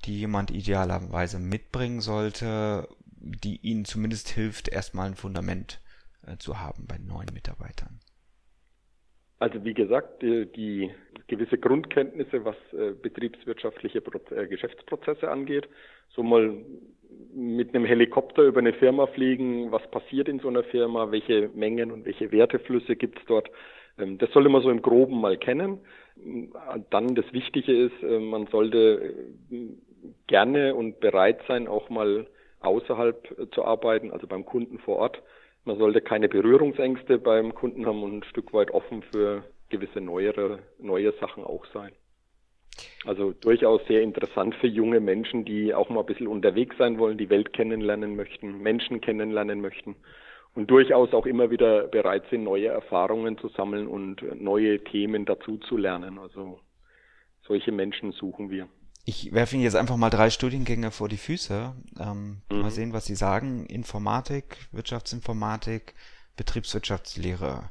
die 0.04 0.18
jemand 0.18 0.50
idealerweise 0.50 1.38
mitbringen 1.38 2.00
sollte, 2.00 2.88
die 3.06 3.58
Ihnen 3.62 3.84
zumindest 3.84 4.28
hilft, 4.28 4.68
erstmal 4.68 5.08
ein 5.08 5.14
Fundament 5.14 5.80
äh, 6.26 6.36
zu 6.38 6.60
haben 6.60 6.86
bei 6.86 6.98
neuen 6.98 7.32
Mitarbeitern? 7.32 8.00
Also 9.38 9.64
wie 9.64 9.74
gesagt, 9.74 10.22
die, 10.22 10.46
die 10.46 10.90
gewisse 11.26 11.58
Grundkenntnisse, 11.58 12.44
was 12.44 12.56
äh, 12.72 12.92
betriebswirtschaftliche 12.92 14.00
Proze 14.00 14.36
äh, 14.36 14.46
Geschäftsprozesse 14.46 15.28
angeht, 15.28 15.68
so 16.14 16.22
mal 16.22 16.64
mit 17.34 17.74
einem 17.74 17.84
Helikopter 17.84 18.42
über 18.44 18.60
eine 18.60 18.72
Firma 18.72 19.06
fliegen, 19.08 19.72
was 19.72 19.82
passiert 19.90 20.28
in 20.28 20.38
so 20.38 20.48
einer 20.48 20.62
Firma, 20.62 21.10
welche 21.10 21.50
Mengen 21.54 21.90
und 21.90 22.04
welche 22.04 22.30
Werteflüsse 22.30 22.94
gibt 22.94 23.18
es 23.18 23.24
dort. 23.26 23.50
Ähm, 23.98 24.18
das 24.18 24.30
sollte 24.30 24.48
man 24.48 24.62
so 24.62 24.70
im 24.70 24.82
Groben 24.82 25.20
mal 25.20 25.36
kennen. 25.36 25.78
Dann 26.90 27.14
das 27.14 27.24
Wichtige 27.32 27.86
ist, 27.86 28.02
äh, 28.02 28.18
man 28.18 28.46
sollte 28.46 29.14
äh, 29.50 29.70
gerne 30.26 30.74
und 30.74 31.00
bereit 31.00 31.40
sein, 31.48 31.68
auch 31.68 31.90
mal 31.90 32.26
außerhalb 32.60 33.38
äh, 33.38 33.50
zu 33.50 33.64
arbeiten, 33.64 34.10
also 34.10 34.26
beim 34.26 34.44
Kunden 34.44 34.78
vor 34.78 34.96
Ort 34.96 35.22
man 35.64 35.78
sollte 35.78 36.00
keine 36.00 36.28
Berührungsängste 36.28 37.18
beim 37.18 37.54
Kunden 37.54 37.86
haben 37.86 38.02
und 38.02 38.18
ein 38.18 38.24
Stück 38.24 38.52
weit 38.52 38.72
offen 38.72 39.02
für 39.12 39.44
gewisse 39.68 40.00
neuere, 40.00 40.58
neue 40.78 41.12
Sachen 41.20 41.44
auch 41.44 41.64
sein. 41.72 41.92
Also 43.04 43.32
durchaus 43.32 43.80
sehr 43.86 44.02
interessant 44.02 44.54
für 44.56 44.66
junge 44.66 44.98
Menschen, 45.00 45.44
die 45.44 45.74
auch 45.74 45.88
mal 45.88 46.00
ein 46.00 46.06
bisschen 46.06 46.26
unterwegs 46.26 46.76
sein 46.78 46.98
wollen, 46.98 47.18
die 47.18 47.30
Welt 47.30 47.52
kennenlernen 47.52 48.16
möchten, 48.16 48.58
Menschen 48.58 49.00
kennenlernen 49.00 49.60
möchten 49.60 49.96
und 50.54 50.70
durchaus 50.70 51.12
auch 51.12 51.26
immer 51.26 51.50
wieder 51.50 51.86
bereit 51.88 52.24
sind, 52.30 52.44
neue 52.44 52.68
Erfahrungen 52.68 53.38
zu 53.38 53.48
sammeln 53.48 53.86
und 53.86 54.22
neue 54.40 54.82
Themen 54.82 55.26
dazu 55.26 55.58
zu 55.58 55.76
lernen. 55.76 56.18
Also 56.18 56.60
solche 57.46 57.72
Menschen 57.72 58.12
suchen 58.12 58.50
wir. 58.50 58.68
Ich 59.04 59.32
werfe 59.32 59.56
Ihnen 59.56 59.64
jetzt 59.64 59.74
einfach 59.74 59.96
mal 59.96 60.10
drei 60.10 60.30
Studiengänge 60.30 60.92
vor 60.92 61.08
die 61.08 61.16
Füße. 61.16 61.72
Ähm, 62.00 62.42
mhm. 62.50 62.60
Mal 62.60 62.70
sehen, 62.70 62.92
was 62.92 63.04
Sie 63.04 63.16
sagen. 63.16 63.66
Informatik, 63.66 64.56
Wirtschaftsinformatik, 64.70 65.94
Betriebswirtschaftslehre. 66.36 67.68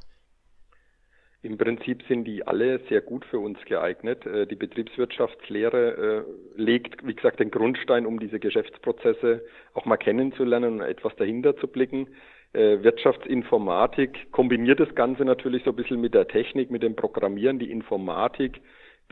Im 1.44 1.58
Prinzip 1.58 2.02
sind 2.06 2.24
die 2.24 2.46
alle 2.46 2.80
sehr 2.88 3.00
gut 3.00 3.24
für 3.24 3.38
uns 3.38 3.58
geeignet. 3.64 4.26
Äh, 4.26 4.46
die 4.46 4.56
Betriebswirtschaftslehre 4.56 6.24
äh, 6.26 6.60
legt, 6.60 7.04
wie 7.04 7.14
gesagt, 7.14 7.40
den 7.40 7.50
Grundstein, 7.50 8.04
um 8.04 8.20
diese 8.20 8.38
Geschäftsprozesse 8.38 9.42
auch 9.72 9.86
mal 9.86 9.96
kennenzulernen 9.96 10.80
und 10.80 10.86
etwas 10.86 11.16
dahinter 11.16 11.56
zu 11.56 11.66
blicken. 11.66 12.08
Äh, 12.52 12.82
Wirtschaftsinformatik 12.82 14.30
kombiniert 14.32 14.80
das 14.80 14.94
Ganze 14.94 15.24
natürlich 15.24 15.64
so 15.64 15.70
ein 15.70 15.76
bisschen 15.76 16.00
mit 16.00 16.12
der 16.12 16.28
Technik, 16.28 16.70
mit 16.70 16.82
dem 16.82 16.94
Programmieren. 16.94 17.58
Die 17.58 17.70
Informatik 17.70 18.60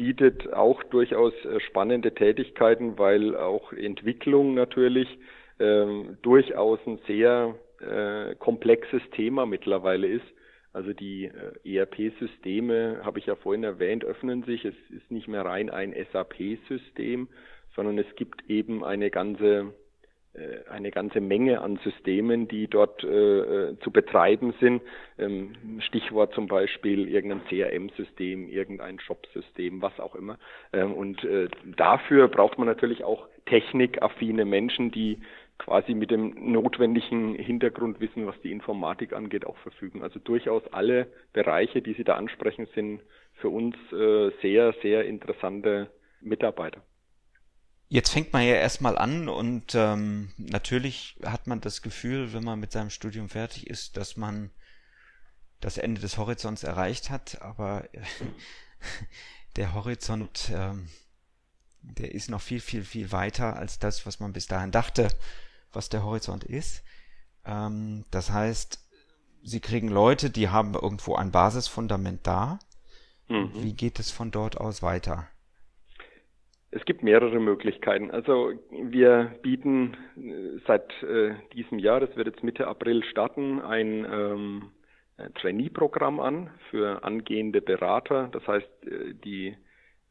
bietet 0.00 0.50
auch 0.54 0.82
durchaus 0.84 1.34
äh, 1.44 1.60
spannende 1.60 2.14
Tätigkeiten, 2.14 2.98
weil 2.98 3.36
auch 3.36 3.70
Entwicklung 3.74 4.54
natürlich 4.54 5.06
ähm, 5.58 6.16
durchaus 6.22 6.78
ein 6.86 6.98
sehr 7.06 7.54
äh, 7.80 8.34
komplexes 8.36 9.02
Thema 9.10 9.44
mittlerweile 9.44 10.06
ist. 10.06 10.24
Also 10.72 10.94
die 10.94 11.26
äh, 11.26 11.76
ERP-Systeme, 11.76 13.02
habe 13.04 13.18
ich 13.18 13.26
ja 13.26 13.34
vorhin 13.34 13.62
erwähnt, 13.62 14.02
öffnen 14.02 14.42
sich. 14.44 14.64
Es 14.64 14.74
ist 14.88 15.10
nicht 15.10 15.28
mehr 15.28 15.44
rein 15.44 15.68
ein 15.68 15.94
SAP-System, 16.12 17.28
sondern 17.76 17.98
es 17.98 18.16
gibt 18.16 18.48
eben 18.48 18.82
eine 18.82 19.10
ganze 19.10 19.74
eine 20.70 20.90
ganze 20.90 21.20
Menge 21.20 21.60
an 21.60 21.78
Systemen, 21.82 22.46
die 22.46 22.68
dort 22.68 23.02
äh, 23.02 23.08
äh 23.70 23.78
zu 23.80 23.90
betreiben 23.90 24.54
sind. 24.60 24.80
Ähm, 25.18 25.52
Stichwort 25.80 26.34
zum 26.34 26.46
Beispiel 26.46 27.08
irgendein 27.08 27.44
CRM-System, 27.48 28.48
irgendein 28.48 29.00
Shop-System, 29.00 29.82
was 29.82 29.98
auch 29.98 30.14
immer. 30.14 30.38
Ähm, 30.72 30.94
und 30.94 31.24
äh, 31.24 31.48
dafür 31.76 32.28
braucht 32.28 32.58
man 32.58 32.68
natürlich 32.68 33.02
auch 33.02 33.26
technikaffine 33.46 34.44
Menschen, 34.44 34.92
die 34.92 35.18
quasi 35.58 35.94
mit 35.94 36.10
dem 36.10 36.52
notwendigen 36.52 37.34
Hintergrundwissen, 37.34 38.26
was 38.26 38.40
die 38.42 38.52
Informatik 38.52 39.12
angeht, 39.12 39.46
auch 39.46 39.58
verfügen. 39.58 40.02
Also 40.02 40.18
durchaus 40.18 40.62
alle 40.72 41.08
Bereiche, 41.32 41.82
die 41.82 41.92
Sie 41.94 42.04
da 42.04 42.14
ansprechen, 42.14 42.66
sind 42.74 43.00
für 43.34 43.48
uns 43.48 43.76
äh, 43.92 44.30
sehr, 44.42 44.74
sehr 44.82 45.04
interessante 45.04 45.90
Mitarbeiter. 46.20 46.82
Jetzt 47.92 48.10
fängt 48.10 48.32
man 48.32 48.42
ja 48.42 48.54
erstmal 48.54 48.96
an 48.96 49.28
und 49.28 49.74
ähm, 49.74 50.30
natürlich 50.36 51.16
hat 51.24 51.48
man 51.48 51.60
das 51.60 51.82
Gefühl, 51.82 52.32
wenn 52.32 52.44
man 52.44 52.60
mit 52.60 52.70
seinem 52.70 52.88
Studium 52.88 53.28
fertig 53.28 53.66
ist, 53.66 53.96
dass 53.96 54.16
man 54.16 54.50
das 55.60 55.76
Ende 55.76 56.00
des 56.00 56.16
Horizonts 56.16 56.62
erreicht 56.62 57.10
hat, 57.10 57.42
aber 57.42 57.88
der 59.56 59.74
Horizont, 59.74 60.52
ähm, 60.54 60.88
der 61.82 62.14
ist 62.14 62.30
noch 62.30 62.40
viel, 62.40 62.60
viel, 62.60 62.84
viel 62.84 63.10
weiter 63.10 63.56
als 63.56 63.80
das, 63.80 64.06
was 64.06 64.20
man 64.20 64.32
bis 64.32 64.46
dahin 64.46 64.70
dachte, 64.70 65.08
was 65.72 65.88
der 65.88 66.04
Horizont 66.04 66.44
ist. 66.44 66.84
Ähm, 67.44 68.04
das 68.12 68.30
heißt, 68.30 68.78
sie 69.42 69.60
kriegen 69.60 69.88
Leute, 69.88 70.30
die 70.30 70.48
haben 70.48 70.74
irgendwo 70.74 71.16
ein 71.16 71.32
Basisfundament 71.32 72.24
da. 72.24 72.60
Mhm. 73.26 73.50
Wie 73.64 73.72
geht 73.72 73.98
es 73.98 74.12
von 74.12 74.30
dort 74.30 74.58
aus 74.58 74.80
weiter? 74.80 75.26
Es 76.72 76.84
gibt 76.84 77.02
mehrere 77.02 77.40
Möglichkeiten. 77.40 78.12
Also 78.12 78.52
wir 78.70 79.32
bieten 79.42 79.96
äh, 80.16 80.60
seit 80.66 80.90
äh, 81.02 81.34
diesem 81.54 81.80
Jahr, 81.80 81.98
das 81.98 82.14
wird 82.16 82.28
jetzt 82.28 82.44
Mitte 82.44 82.68
April 82.68 83.02
starten, 83.04 83.60
ein 83.60 84.06
ähm, 84.10 84.70
Trainee-Programm 85.34 86.20
an 86.20 86.50
für 86.70 87.02
angehende 87.02 87.60
Berater. 87.60 88.28
Das 88.32 88.46
heißt, 88.46 88.86
äh, 88.86 89.14
die, 89.14 89.56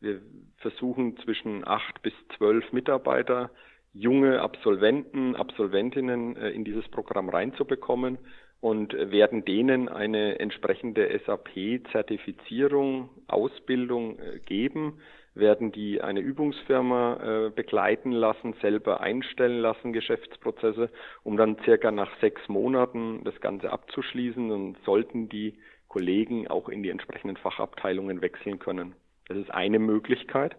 wir 0.02 0.22
versuchen 0.58 1.16
zwischen 1.20 1.66
acht 1.66 2.02
bis 2.02 2.14
zwölf 2.38 2.74
Mitarbeiter, 2.74 3.52
junge 3.94 4.42
Absolventen, 4.42 5.38
Absolventinnen 5.38 6.36
äh, 6.36 6.50
in 6.50 6.66
dieses 6.66 6.90
Programm 6.90 7.30
reinzubekommen 7.30 8.18
und 8.60 8.92
werden 8.94 9.46
denen 9.46 9.88
eine 9.88 10.38
entsprechende 10.42 11.18
SAP-Zertifizierung, 11.26 13.10
Ausbildung 13.28 14.20
geben 14.46 15.00
werden 15.40 15.72
die 15.72 16.02
eine 16.02 16.20
Übungsfirma 16.20 17.48
äh, 17.48 17.50
begleiten 17.50 18.12
lassen, 18.12 18.54
selber 18.62 19.02
einstellen 19.02 19.60
lassen, 19.60 19.94
Geschäftsprozesse, 19.94 20.90
um 21.24 21.38
dann 21.38 21.58
circa 21.64 21.92
nach 21.92 22.12
sechs 22.20 22.48
Monaten 22.48 23.24
das 23.24 23.40
Ganze 23.42 23.72
abzuschließen 23.72 24.52
und 24.52 24.78
sollten 24.86 25.30
die 25.30 25.58
Kollegen 25.88 26.48
auch 26.48 26.70
in 26.70 26.84
die 26.84 26.90
entsprechenden 26.90 27.38
Fachabteilungen 27.38 28.22
wechseln 28.22 28.60
können. 28.60 28.96
Das 29.28 29.38
ist 29.38 29.52
eine 29.52 29.80
Möglichkeit. 29.80 30.56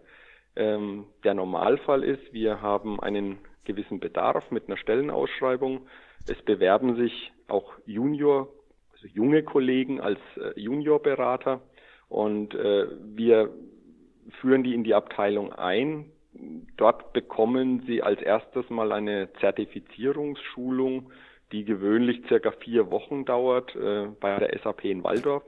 Ähm, 0.55 1.05
der 1.23 1.33
Normalfall 1.33 2.03
ist, 2.03 2.33
wir 2.33 2.61
haben 2.61 2.99
einen 2.99 3.39
gewissen 3.63 3.99
Bedarf 3.99 4.51
mit 4.51 4.67
einer 4.67 4.77
Stellenausschreibung. 4.77 5.87
Es 6.27 6.41
bewerben 6.41 6.95
sich 6.95 7.31
auch 7.47 7.73
Junior, 7.85 8.49
also 8.93 9.07
junge 9.07 9.43
Kollegen 9.43 10.01
als 10.01 10.19
äh, 10.37 10.59
Juniorberater 10.59 11.61
und 12.09 12.53
äh, 12.53 12.87
wir 13.15 13.49
führen 14.39 14.63
die 14.63 14.73
in 14.73 14.83
die 14.83 14.93
Abteilung 14.93 15.53
ein. 15.53 16.05
Dort 16.77 17.13
bekommen 17.13 17.83
sie 17.85 18.01
als 18.01 18.21
erstes 18.21 18.69
mal 18.69 18.91
eine 18.91 19.31
Zertifizierungsschulung, 19.39 21.11
die 21.51 21.65
gewöhnlich 21.65 22.21
circa 22.27 22.51
vier 22.51 22.89
Wochen 22.89 23.25
dauert 23.25 23.75
äh, 23.75 24.07
bei 24.19 24.37
der 24.37 24.57
SAP 24.59 24.85
in 24.85 25.03
Waldorf, 25.03 25.43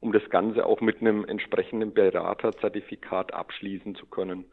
um 0.00 0.12
das 0.12 0.28
Ganze 0.30 0.64
auch 0.64 0.80
mit 0.80 1.00
einem 1.00 1.24
entsprechenden 1.24 1.92
Beraterzertifikat 1.92 3.34
abschließen 3.34 3.96
zu 3.96 4.06
können. 4.06 4.44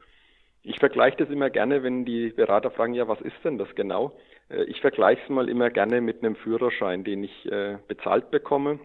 Ich 0.63 0.79
vergleiche 0.79 1.17
das 1.17 1.29
immer 1.29 1.51
gerne, 1.51 1.84
wenn 1.84 2.05
die 2.05 2.29
Berater 2.29 2.72
fragen, 2.72 2.96
ja, 2.96 3.08
was 3.08 3.22
ist 3.22 3.36
denn 3.44 3.60
das 3.60 3.74
genau? 3.75 4.17
Äh, 4.50 4.63
ich 4.63 4.82
vergleiche 4.82 5.22
es 5.24 5.29
mal 5.29 5.48
immer 5.50 5.70
gerne 5.70 6.01
mit 6.01 6.24
einem 6.24 6.36
Führerschein, 6.36 7.03
den 7.03 7.24
ich 7.24 7.51
äh, 7.51 7.77
bezahlt 7.88 8.32
bekomme. 8.32 8.79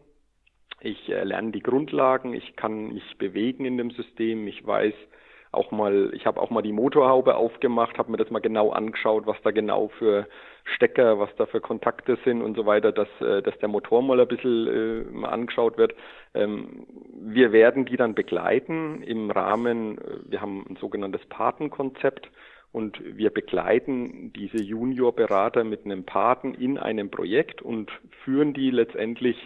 Ich 0.80 1.08
äh, 1.10 1.25
lerne 1.25 1.52
die 1.52 1.62
Grundlagen, 1.62 2.32
ich 2.32 2.56
kann 2.56 2.94
mich 2.94 3.18
bewegen 3.18 3.64
in 3.64 3.76
dem 3.76 3.90
System, 3.90 4.46
ich 4.49 4.66
weiß, 4.66 4.94
auch 5.52 5.72
mal, 5.72 6.12
ich 6.14 6.26
habe 6.26 6.40
auch 6.40 6.50
mal 6.50 6.62
die 6.62 6.72
Motorhaube 6.72 7.34
aufgemacht, 7.34 7.99
habe 7.99 8.12
mir 8.12 8.16
das 8.16 8.30
mal 8.30 8.38
genau 8.38 8.70
angeschaut, 8.70 9.26
was 9.26 9.37
da 9.42 9.50
genau 9.50 9.88
für 9.99 10.28
Stecker, 10.76 11.18
was 11.18 11.30
da 11.37 11.46
für 11.46 11.60
Kontakte 11.60 12.18
sind 12.25 12.40
und 12.40 12.56
so 12.56 12.66
weiter, 12.66 12.92
dass, 12.92 13.08
äh, 13.20 13.42
dass 13.42 13.58
der 13.58 13.68
Motor 13.68 14.02
mal 14.02 14.20
ein 14.20 14.28
bisschen 14.28 14.66
äh, 14.68 15.10
mal 15.10 15.30
angeschaut 15.30 15.76
wird. 15.76 15.94
Ähm, 16.34 16.87
wir 17.12 17.52
werden 17.52 17.84
die 17.84 17.96
dann 17.96 18.14
begleiten 18.14 19.02
im 19.02 19.30
Rahmen, 19.30 19.99
wir 20.28 20.40
haben 20.40 20.64
ein 20.68 20.76
sogenanntes 20.76 21.25
Patenkonzept 21.26 22.30
und 22.72 23.00
wir 23.04 23.30
begleiten 23.30 24.32
diese 24.32 24.62
Juniorberater 24.62 25.64
mit 25.64 25.84
einem 25.84 26.04
Paten 26.04 26.54
in 26.54 26.78
einem 26.78 27.10
Projekt 27.10 27.60
und 27.60 27.90
führen 28.25 28.54
die 28.54 28.70
letztendlich 28.70 29.37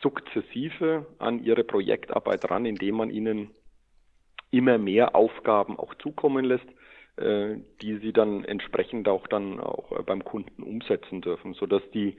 sukzessive 0.00 1.06
an 1.18 1.42
ihre 1.42 1.64
Projektarbeit 1.64 2.50
ran, 2.50 2.66
indem 2.66 2.96
man 2.96 3.10
ihnen 3.10 3.50
immer 4.50 4.78
mehr 4.78 5.14
Aufgaben 5.14 5.78
auch 5.78 5.94
zukommen 5.96 6.44
lässt, 6.44 6.66
äh, 7.16 7.56
die 7.82 7.96
sie 7.98 8.12
dann 8.12 8.44
entsprechend 8.44 9.08
auch 9.08 9.26
dann 9.26 9.60
auch 9.60 9.92
äh, 9.92 10.02
beim 10.02 10.24
Kunden 10.24 10.62
umsetzen 10.62 11.20
dürfen, 11.20 11.54
so 11.54 11.66
dass 11.66 11.82
die 11.92 12.16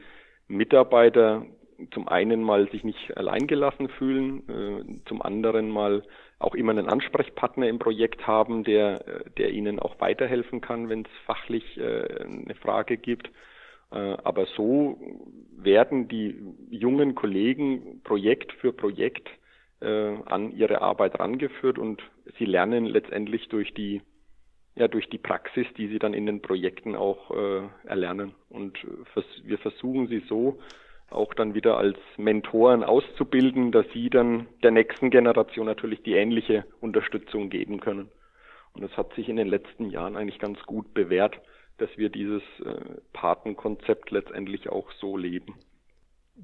Mitarbeiter 0.48 1.46
zum 1.94 2.10
einen 2.10 2.44
mal 2.44 2.70
sich 2.70 2.84
nicht 2.84 3.16
alleingelassen 3.16 3.88
fühlen, 3.88 4.50
äh, 4.50 5.08
zum 5.08 5.22
anderen 5.22 5.70
mal 5.70 6.04
auch 6.38 6.54
immer 6.54 6.72
einen 6.72 6.90
Ansprechpartner 6.90 7.68
im 7.68 7.80
Projekt 7.80 8.28
haben, 8.28 8.64
der, 8.64 9.24
der 9.38 9.52
ihnen 9.52 9.80
auch 9.80 10.00
weiterhelfen 10.00 10.62
kann, 10.62 10.88
wenn 10.88 11.02
es 11.02 11.12
fachlich 11.26 11.78
eine 11.78 12.56
Frage 12.56 12.96
gibt. 12.96 13.30
Aber 13.92 14.46
so 14.56 15.00
werden 15.56 16.08
die 16.08 16.36
jungen 16.70 17.16
Kollegen 17.16 18.02
Projekt 18.04 18.54
für 18.54 18.72
Projekt 18.72 19.28
äh, 19.82 20.16
an 20.26 20.52
ihre 20.52 20.82
Arbeit 20.82 21.20
rangeführt 21.20 21.80
und 21.80 22.02
sie 22.38 22.46
lernen 22.46 22.86
letztendlich 22.86 23.48
durch 23.50 23.74
die 23.74 24.02
ja 24.76 24.88
durch 24.88 25.10
die 25.10 25.18
Praxis, 25.18 25.68
die 25.78 25.88
sie 25.88 26.00
dann 26.00 26.14
in 26.14 26.26
den 26.26 26.42
Projekten 26.42 26.96
auch 26.96 27.32
äh, 27.32 27.68
erlernen. 27.86 28.34
Und 28.50 28.78
vers 29.14 29.26
wir 29.44 29.58
versuchen 29.58 30.08
sie 30.08 30.24
so 30.30 30.60
auch 31.10 31.34
dann 31.34 31.54
wieder 31.56 31.78
als 31.78 31.98
Mentoren 32.18 32.84
auszubilden, 32.84 33.72
dass 33.72 33.86
sie 33.94 34.10
dann 34.10 34.48
der 34.64 34.72
nächsten 34.72 35.10
Generation 35.10 35.66
natürlich 35.66 36.04
die 36.04 36.14
ähnliche 36.14 36.66
Unterstützung 36.82 37.50
geben 37.50 37.80
können. 37.80 38.10
Und 38.74 38.84
das 38.84 38.96
hat 38.96 39.14
sich 39.16 39.28
in 39.28 39.38
den 39.38 39.48
letzten 39.48 39.90
Jahren 39.90 40.16
eigentlich 40.16 40.40
ganz 40.40 40.62
gut 40.64 40.94
bewährt, 40.94 41.42
dass 41.80 41.90
wir 41.98 42.10
dieses 42.10 42.44
äh, 42.64 43.02
Patenkonzept 43.14 44.12
letztendlich 44.12 44.70
auch 44.70 44.92
so 45.00 45.18
leben. 45.18 45.56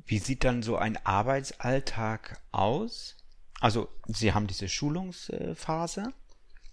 Wie 0.05 0.17
sieht 0.17 0.43
dann 0.43 0.61
so 0.61 0.75
ein 0.75 0.97
Arbeitsalltag 1.05 2.41
aus? 2.51 3.17
Also 3.61 3.87
Sie 4.07 4.33
haben 4.33 4.47
diese 4.47 4.67
Schulungsphase, 4.67 6.13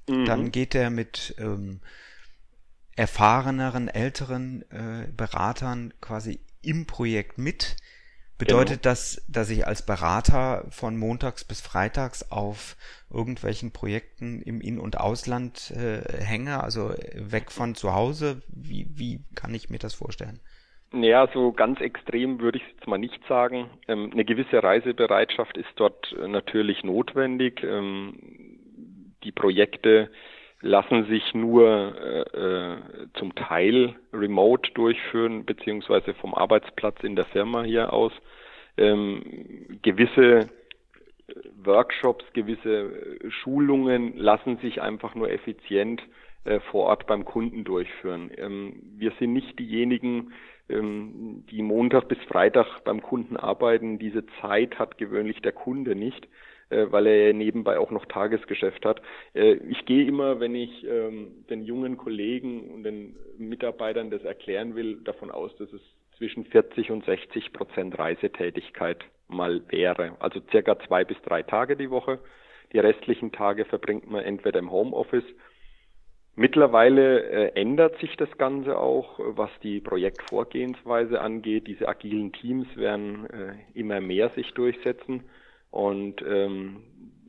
mhm. 0.09 0.25
dann 0.25 0.51
geht 0.51 0.75
er 0.75 0.91
mit 0.91 1.35
ähm, 1.39 1.81
erfahreneren, 2.97 3.89
älteren 3.89 4.63
äh, 4.71 5.09
Beratern 5.17 5.95
quasi 6.01 6.41
im 6.63 6.87
Projekt 6.87 7.39
mit. 7.39 7.77
Bedeutet 8.45 8.83
genau. 8.83 8.91
das, 8.91 9.25
dass 9.29 9.51
ich 9.51 9.67
als 9.67 9.87
Berater 9.87 10.65
von 10.71 10.97
montags 10.97 11.45
bis 11.45 11.61
freitags 11.61 12.31
auf 12.31 12.77
irgendwelchen 13.13 13.73
Projekten 13.73 14.43
im 14.43 14.61
In- 14.61 14.79
und 14.79 14.99
Ausland 14.99 15.71
äh, 15.71 16.03
hänge, 16.23 16.63
also 16.63 16.91
weg 17.15 17.53
von 17.53 17.75
zu 17.75 17.95
Hause? 17.95 18.43
Wie, 18.49 18.87
wie 18.95 19.21
kann 19.35 19.55
ich 19.55 19.71
mir 19.71 19.79
das 19.79 19.95
vorstellen? 19.95 20.41
Ja, 20.93 21.29
so 21.33 21.53
ganz 21.53 21.81
extrem 21.81 22.41
würde 22.41 22.59
ich 22.59 22.65
jetzt 22.75 22.87
mal 22.87 22.99
nicht 22.99 23.21
sagen. 23.27 23.71
Ähm, 23.89 24.11
eine 24.13 24.25
gewisse 24.25 24.63
Reisebereitschaft 24.63 25.57
ist 25.57 25.71
dort 25.77 26.13
äh, 26.13 26.29
natürlich 26.29 26.85
notwendig. 26.85 27.63
Ähm, 27.63 28.19
die 29.25 29.33
Projekte 29.33 30.11
lassen 30.63 31.07
sich 31.07 31.35
nur 31.35 31.95
äh, 31.97 32.39
äh, 32.39 32.77
zum 33.15 33.35
Teil 33.35 33.97
remote 34.13 34.71
durchführen, 34.73 35.45
beziehungsweise 35.45 36.15
vom 36.15 36.35
Arbeitsplatz 36.35 37.03
in 37.03 37.17
der 37.17 37.27
Firma 37.27 37.63
hier 37.63 37.93
aus. 37.93 38.13
Ähm, 38.79 39.79
gewisse 39.83 40.39
äh, 40.39 40.47
Workshops, 41.65 42.25
gewisse 42.33 42.71
äh, 42.71 43.31
Schulungen 43.31 44.17
lassen 44.17 44.59
sich 44.59 44.81
einfach 44.81 45.15
nur 45.15 45.31
effizient 45.31 46.03
äh, 46.45 46.61
vor 46.71 46.87
Ort 46.87 47.07
beim 47.07 47.25
Kunden 47.25 47.65
durchführen. 47.65 48.31
Ähm, 48.37 48.83
wir 48.97 49.13
sind 49.19 49.33
nicht 49.33 49.59
diejenigen, 49.59 50.33
ähm, 50.69 51.45
die 51.51 51.63
Montag 51.63 52.09
bis 52.09 52.19
Freitag 52.29 52.85
beim 52.85 53.03
Kunden 53.03 53.37
arbeiten. 53.37 53.99
Diese 53.99 54.25
Zeit 54.41 54.79
hat 54.79 54.97
gewöhnlich 54.97 55.43
der 55.43 55.53
Kunde 55.53 55.95
nicht, 55.95 56.27
weil 56.91 57.07
er 57.07 57.33
nebenbei 57.33 57.79
auch 57.79 57.91
noch 57.91 58.07
Tagesgeschäft 58.07 58.85
hat. 58.85 59.01
Äh, 59.35 59.55
ich 59.69 59.85
gehe 59.87 60.07
immer, 60.07 60.41
wenn 60.41 60.55
ich 60.55 60.87
ähm, 60.87 61.45
den 61.51 61.65
jungen 61.65 61.97
Kollegen 61.97 62.71
und 62.71 62.85
den 62.85 63.17
Mitarbeitern 63.39 64.11
das 64.11 64.23
erklären 64.25 64.75
will, 64.75 64.97
davon 65.05 65.31
aus, 65.31 65.55
dass 65.57 65.73
es 65.73 65.83
zwischen 66.19 66.45
40 66.45 66.91
und 66.91 67.05
60 67.05 67.53
Prozent 67.53 67.99
Reisetätigkeit 67.99 69.05
mal 69.29 69.63
wäre. 69.69 70.17
Also 70.21 70.41
circa 70.51 70.79
zwei 70.87 71.05
bis 71.05 71.17
drei 71.23 71.43
Tage 71.43 71.77
die 71.77 71.91
Woche. 71.91 72.19
Die 72.73 72.79
restlichen 72.79 73.33
Tage 73.33 73.65
verbringt 73.65 74.11
man 74.11 74.25
entweder 74.25 74.59
im 74.59 74.71
Homeoffice 74.71 75.25
Mittlerweile 76.35 77.25
äh, 77.25 77.61
ändert 77.61 77.99
sich 77.99 78.17
das 78.17 78.31
Ganze 78.39 78.79
auch, 78.79 79.19
was 79.19 79.51
die 79.63 79.81
Projektvorgehensweise 79.81 81.21
angeht. 81.21 81.67
Diese 81.67 81.87
agilen 81.87 82.33
Teams 82.33 82.67
werden 82.75 83.29
äh, 83.29 83.55
immer 83.75 84.01
mehr 84.01 84.31
sich 84.31 84.51
durchsetzen 84.55 85.25
und 85.73 86.23
ähm, 86.23 86.77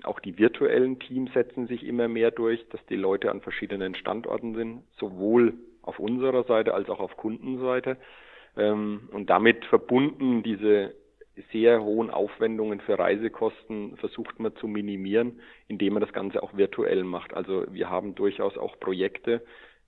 auch 0.04 0.20
die 0.20 0.38
virtuellen 0.38 1.00
Teams 1.00 1.32
setzen 1.34 1.66
sich 1.68 1.84
immer 1.86 2.08
mehr 2.10 2.30
durch, 2.30 2.68
dass 2.70 2.86
die 2.88 2.98
Leute 2.98 3.32
an 3.32 3.42
verschiedenen 3.42 3.96
Standorten 3.96 4.54
sind, 4.54 4.84
sowohl 5.00 5.54
auf 5.82 5.98
unserer 5.98 6.44
Seite 6.44 6.74
als 6.74 6.90
auch 6.90 7.00
auf 7.00 7.16
Kundenseite. 7.18 7.98
Ähm, 8.58 9.10
und 9.12 9.30
damit 9.30 9.66
verbunden 9.66 10.44
diese 10.44 10.94
sehr 11.52 11.82
hohen 11.82 12.10
Aufwendungen 12.10 12.82
für 12.82 13.00
Reisekosten 13.00 13.96
versucht 13.98 14.40
man 14.40 14.56
zu 14.58 14.68
minimieren, 14.68 15.40
indem 15.68 15.94
man 15.94 16.02
das 16.02 16.14
Ganze 16.14 16.44
auch 16.44 16.56
virtuell 16.56 17.04
macht. 17.06 17.34
Also 17.34 17.66
wir 17.72 17.90
haben 17.90 18.14
durchaus 18.14 18.58
auch 18.58 18.80
Projekte, 18.80 19.42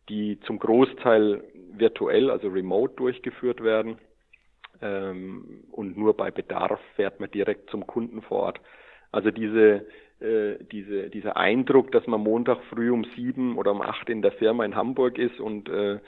die 0.09 0.39
zum 0.41 0.59
Großteil 0.59 1.43
virtuell, 1.73 2.31
also 2.31 2.47
remote 2.47 2.95
durchgeführt 2.95 3.61
werden. 3.61 3.97
Ähm, 4.85 5.63
und 5.71 5.97
nur 5.97 6.15
bei 6.15 6.31
Bedarf 6.31 6.79
fährt 6.95 7.19
man 7.19 7.31
direkt 7.31 7.69
zum 7.69 7.87
Kunden 7.87 8.21
vor 8.21 8.39
Ort. 8.43 8.61
Also 9.11 9.31
diese 9.31 9.85
äh, 10.21 10.63
diese, 10.71 11.09
dieser 11.09 11.35
Eindruck, 11.35 11.91
dass 11.91 12.07
man 12.07 12.21
Montag 12.21 12.59
früh 12.69 12.89
um 12.89 13.03
sieben 13.17 13.57
oder 13.57 13.71
um 13.71 13.81
acht 13.81 14.09
in 14.09 14.21
der 14.21 14.31
Firma 14.31 14.63
in 14.63 14.75
Hamburg 14.75 15.17
ist 15.17 15.41
und 15.41 15.67
äh, 15.67 15.95
äh 15.95 15.99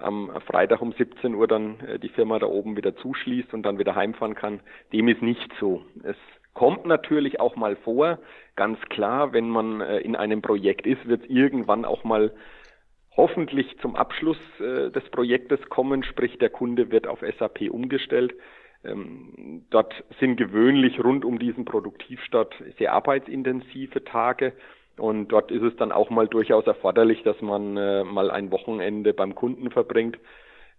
am 0.00 0.30
Freitag 0.46 0.80
um 0.80 0.92
17 0.92 1.34
Uhr 1.34 1.48
dann 1.48 1.80
äh, 1.80 1.98
die 1.98 2.08
Firma 2.08 2.38
da 2.38 2.46
oben 2.46 2.76
wieder 2.76 2.94
zuschließt 2.96 3.52
und 3.54 3.64
dann 3.64 3.78
wieder 3.78 3.96
heimfahren 3.96 4.36
kann, 4.36 4.60
dem 4.92 5.08
ist 5.08 5.22
nicht 5.22 5.50
so. 5.58 5.82
Es 6.04 6.16
kommt 6.54 6.86
natürlich 6.86 7.40
auch 7.40 7.56
mal 7.56 7.74
vor, 7.74 8.20
ganz 8.54 8.78
klar, 8.90 9.32
wenn 9.32 9.48
man 9.48 9.80
äh, 9.80 9.98
in 9.98 10.14
einem 10.14 10.40
Projekt 10.40 10.86
ist, 10.86 11.08
wird 11.08 11.24
es 11.24 11.28
irgendwann 11.28 11.84
auch 11.84 12.04
mal 12.04 12.32
hoffentlich 13.18 13.76
zum 13.82 13.96
Abschluss 13.96 14.38
äh, 14.60 14.90
des 14.90 15.02
Projektes 15.10 15.60
kommen, 15.68 16.04
sprich 16.04 16.38
der 16.38 16.50
Kunde 16.50 16.90
wird 16.90 17.06
auf 17.06 17.20
SAP 17.38 17.68
umgestellt. 17.70 18.32
Ähm, 18.84 19.64
dort 19.70 19.92
sind 20.20 20.36
gewöhnlich 20.36 21.02
rund 21.02 21.24
um 21.24 21.38
diesen 21.38 21.64
Produktivstart 21.64 22.54
sehr 22.78 22.92
arbeitsintensive 22.92 24.04
Tage. 24.04 24.52
Und 24.96 25.28
dort 25.28 25.50
ist 25.50 25.62
es 25.62 25.76
dann 25.76 25.92
auch 25.92 26.10
mal 26.10 26.28
durchaus 26.28 26.66
erforderlich, 26.66 27.22
dass 27.24 27.40
man 27.42 27.76
äh, 27.76 28.04
mal 28.04 28.30
ein 28.30 28.50
Wochenende 28.52 29.12
beim 29.12 29.34
Kunden 29.34 29.70
verbringt. 29.70 30.18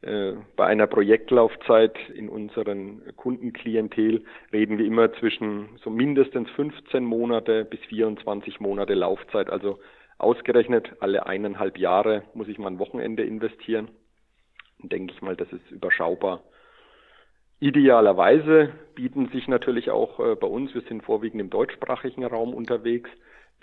Äh, 0.01 0.33
bei 0.55 0.65
einer 0.65 0.87
Projektlaufzeit 0.87 1.97
in 2.13 2.29
unseren 2.29 3.01
Kundenklientel 3.17 4.23
reden 4.53 4.77
wir 4.77 4.85
immer 4.85 5.11
zwischen 5.13 5.77
so 5.83 5.89
mindestens 5.89 6.49
15 6.51 7.03
Monate 7.03 7.65
bis 7.65 7.81
24 7.89 8.61
Monate 8.61 8.93
Laufzeit. 8.93 9.49
Also 9.49 9.79
ausgerechnet 10.19 10.93
alle 10.99 11.25
eineinhalb 11.25 11.77
Jahre 11.77 12.23
muss 12.33 12.47
ich 12.47 12.59
mal 12.59 12.67
ein 12.67 12.79
Wochenende 12.79 13.23
investieren. 13.23 13.89
Und 14.81 14.91
denke 14.91 15.13
ich 15.13 15.21
mal, 15.21 15.35
das 15.35 15.51
ist 15.51 15.71
überschaubar. 15.71 16.43
Idealerweise 17.59 18.71
bieten 18.95 19.27
sich 19.29 19.47
natürlich 19.47 19.89
auch 19.89 20.19
äh, 20.19 20.35
bei 20.35 20.47
uns, 20.47 20.73
wir 20.73 20.81
sind 20.81 21.03
vorwiegend 21.03 21.41
im 21.41 21.49
deutschsprachigen 21.49 22.23
Raum 22.23 22.53
unterwegs, 22.53 23.09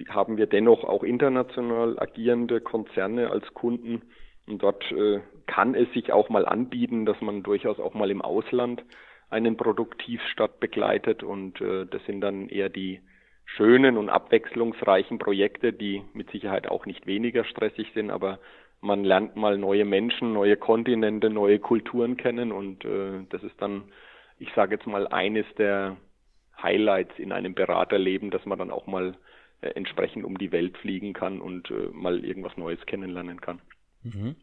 haben 0.09 0.37
wir 0.37 0.47
dennoch 0.47 0.85
auch 0.85 1.03
international 1.03 1.99
agierende 1.99 2.61
Konzerne 2.61 3.31
als 3.31 3.55
Kunden. 3.55 4.03
Und 4.47 4.62
dort 4.62 4.85
äh, 4.92 5.21
kann 5.47 5.75
es 5.75 5.90
sich 5.92 6.12
auch 6.12 6.29
mal 6.29 6.47
anbieten, 6.47 7.07
dass 7.07 7.21
man 7.23 7.42
durchaus 7.42 7.81
auch 7.81 7.95
mal 7.95 8.11
im 8.11 8.21
Ausland 8.21 8.85
einen 9.31 9.57
Produktivstart 9.57 10.61
begleitet. 10.61 11.23
Und 11.23 11.61
äh, 11.62 11.87
das 11.87 12.05
sind 12.05 12.21
dann 12.21 12.49
eher 12.49 12.69
die 12.69 13.01
schönen 13.46 13.96
und 13.96 14.09
abwechslungsreichen 14.09 15.18
Projekte, 15.18 15.72
die 15.72 16.02
mit 16.12 16.30
Sicherheit 16.30 16.68
auch 16.68 16.85
nicht 16.85 17.06
weniger 17.06 17.44
stressig 17.44 17.88
sind, 17.94 18.11
aber 18.11 18.38
man 18.80 19.04
lernt 19.04 19.37
mal 19.37 19.56
neue 19.56 19.85
Menschen, 19.85 20.32
neue 20.32 20.56
Kontinente, 20.56 21.30
neue 21.30 21.59
Kulturen 21.59 22.16
kennen 22.16 22.52
und 22.52 22.85
äh, 22.85 23.24
das 23.30 23.42
ist 23.42 23.54
dann, 23.59 23.85
ich 24.38 24.48
sage 24.54 24.74
jetzt 24.74 24.87
mal, 24.87 25.06
eines 25.09 25.46
der 25.56 25.96
Highlights 26.61 27.18
in 27.18 27.32
einem 27.32 27.54
Beraterleben, 27.54 28.30
dass 28.30 28.44
man 28.44 28.59
dann 28.59 28.70
auch 28.70 28.87
mal 28.87 29.16
äh, 29.61 29.68
entsprechend 29.68 30.24
um 30.24 30.37
die 30.38 30.52
Welt 30.52 30.76
fliegen 30.78 31.12
kann 31.12 31.40
und 31.40 31.70
äh, 31.70 31.88
mal 31.92 32.24
irgendwas 32.24 32.56
Neues 32.56 32.85
kennenlernen 32.87 33.40
kann. 33.40 33.61
Mhm. 34.02 34.37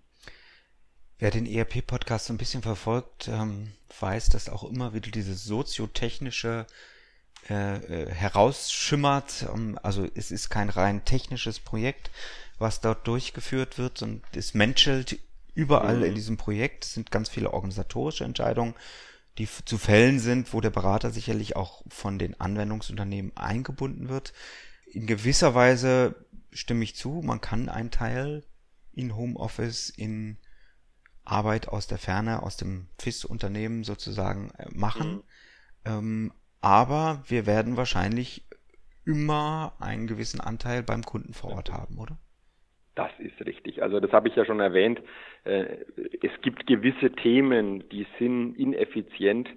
Wer 1.19 1.31
den 1.31 1.45
ERP-Podcast 1.45 2.27
so 2.27 2.33
ein 2.33 2.37
bisschen 2.37 2.63
verfolgt, 2.63 3.29
ähm, 3.29 3.69
weiß, 3.99 4.29
dass 4.29 4.49
auch 4.49 4.69
immer 4.69 4.93
wieder 4.93 5.11
dieses 5.11 5.43
soziotechnische 5.45 6.65
äh, 7.49 7.77
äh, 7.77 8.09
herausschimmert. 8.11 9.45
Ähm, 9.53 9.77
also 9.81 10.07
es 10.15 10.31
ist 10.31 10.49
kein 10.49 10.69
rein 10.69 11.05
technisches 11.05 11.59
Projekt, 11.59 12.11
was 12.57 12.81
dort 12.81 13.07
durchgeführt 13.07 13.77
wird 13.77 14.01
und 14.01 14.23
es 14.35 14.53
menschelt 14.53 15.19
überall 15.53 15.97
mhm. 15.97 16.03
in 16.05 16.15
diesem 16.15 16.37
Projekt. 16.37 16.85
Es 16.85 16.93
sind 16.93 17.11
ganz 17.11 17.29
viele 17.29 17.53
organisatorische 17.53 18.23
Entscheidungen, 18.23 18.75
die 19.37 19.47
zu 19.65 19.77
fällen 19.77 20.19
sind, 20.19 20.53
wo 20.53 20.61
der 20.61 20.69
Berater 20.69 21.11
sicherlich 21.11 21.55
auch 21.55 21.83
von 21.89 22.19
den 22.19 22.39
Anwendungsunternehmen 22.39 23.35
eingebunden 23.35 24.09
wird. 24.09 24.33
In 24.85 25.07
gewisser 25.07 25.55
Weise 25.55 26.15
stimme 26.51 26.83
ich 26.83 26.95
zu, 26.95 27.21
man 27.23 27.41
kann 27.41 27.67
einen 27.69 27.91
Teil 27.91 28.43
in 28.93 29.15
Homeoffice, 29.15 29.89
in 29.89 30.37
Arbeit 31.23 31.67
aus 31.67 31.87
der 31.87 31.97
Ferne, 31.97 32.43
aus 32.43 32.57
dem 32.57 32.87
FIS-Unternehmen 32.99 33.83
sozusagen 33.83 34.51
äh, 34.51 34.69
machen. 34.71 35.15
Mhm. 35.15 35.23
Ähm, 35.85 36.33
aber 36.63 37.23
wir 37.27 37.45
werden 37.45 37.75
wahrscheinlich 37.77 38.43
immer 39.05 39.73
einen 39.79 40.07
gewissen 40.07 40.39
Anteil 40.39 40.81
beim 40.81 41.03
Kunden 41.03 41.33
vor 41.33 41.51
Ort 41.51 41.71
haben, 41.71 41.97
oder? 41.99 42.17
Das 42.95 43.11
ist 43.19 43.45
richtig. 43.45 43.83
Also 43.83 43.99
das 43.99 44.11
habe 44.11 44.29
ich 44.29 44.35
ja 44.35 44.45
schon 44.45 44.59
erwähnt. 44.59 45.01
Äh, 45.43 45.65
es 46.21 46.31
gibt 46.41 46.65
gewisse 46.67 47.11
Themen, 47.11 47.87
die 47.89 48.05
sind 48.17 48.55
ineffizient 48.55 49.49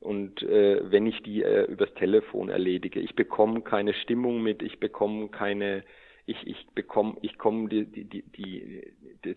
und 0.00 0.42
äh, 0.42 0.90
wenn 0.90 1.06
ich 1.06 1.22
die 1.22 1.42
äh, 1.42 1.64
übers 1.64 1.92
Telefon 1.94 2.50
erledige, 2.50 3.00
ich 3.00 3.16
bekomme 3.16 3.62
keine 3.62 3.94
Stimmung 3.94 4.42
mit, 4.42 4.62
ich 4.62 4.78
bekomme 4.78 5.28
keine, 5.30 5.82
ich 6.26 6.46
ich 6.46 6.66
bekomme, 6.74 7.16
ich 7.22 7.38
komme 7.38 7.68
die 7.68 7.86
die 7.86 8.04
die 8.04 8.22
die 8.22 9.36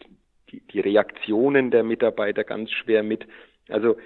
die, 0.51 0.61
die 0.61 0.79
Reaktionen 0.79 1.71
der 1.71 1.83
Mitarbeiter 1.83 2.43
ganz 2.43 2.69
schwer 2.71 3.01
mit. 3.01 3.25
Also 3.69 3.97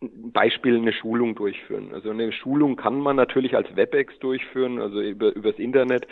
Beispiel 0.00 0.76
eine 0.76 0.92
Schulung 0.92 1.34
durchführen. 1.34 1.92
Also 1.94 2.10
eine 2.10 2.32
Schulung 2.32 2.76
kann 2.76 3.00
man 3.00 3.16
natürlich 3.16 3.56
als 3.56 3.74
WebEx 3.76 4.18
durchführen, 4.18 4.80
also 4.80 5.00
über 5.00 5.34
übers 5.34 5.58
Internet 5.58 6.06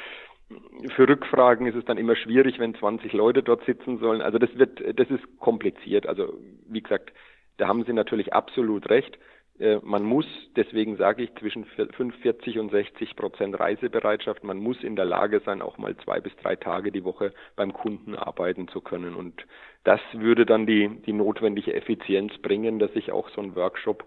für 0.95 1.09
Rückfragen 1.09 1.67
ist 1.67 1.75
es 1.75 1.85
dann 1.85 1.99
immer 1.99 2.17
schwierig, 2.17 2.59
wenn 2.59 2.75
20 2.75 3.13
Leute 3.13 3.43
dort 3.43 3.65
sitzen 3.65 3.99
sollen. 3.99 4.21
Also 4.21 4.39
das 4.39 4.51
wird, 4.57 4.81
das 4.99 5.09
ist 5.11 5.23
kompliziert. 5.39 6.07
Also 6.07 6.35
wie 6.69 6.83
gesagt, 6.83 7.13
da 7.57 7.69
haben 7.69 7.85
Sie 7.85 7.93
natürlich 7.93 8.33
absolut 8.33 8.91
recht. 8.91 9.19
Äh, 9.59 9.79
man 9.83 10.03
muss, 10.03 10.27
deswegen 10.57 10.97
sage 10.97 11.23
ich, 11.23 11.35
zwischen 11.37 11.65
45 11.65 12.59
und 12.59 12.71
60 12.71 13.17
Prozent 13.17 13.59
Reisebereitschaft, 13.59 14.45
man 14.45 14.59
muss 14.59 14.83
in 14.83 14.97
der 14.97 15.05
Lage 15.05 15.41
sein, 15.45 15.63
auch 15.63 15.79
mal 15.79 15.97
zwei 15.99 16.21
bis 16.21 16.35
drei 16.37 16.57
Tage 16.57 16.91
die 16.91 17.05
Woche 17.05 17.33
beim 17.57 17.73
Kunden 17.73 18.17
arbeiten 18.17 18.69
zu 18.69 18.81
können. 18.81 19.15
Und 19.15 19.47
das 19.85 20.01
würde 20.13 20.47
dann 20.47 20.67
die, 20.67 20.89
die 21.07 21.13
notwendige 21.13 21.75
Effizienz 21.75 22.37
bringen, 22.39 22.79
dass 22.79 22.91
ich 22.95 23.13
auch 23.13 23.29
so 23.31 23.41
ein 23.41 23.55
Workshop 23.55 24.05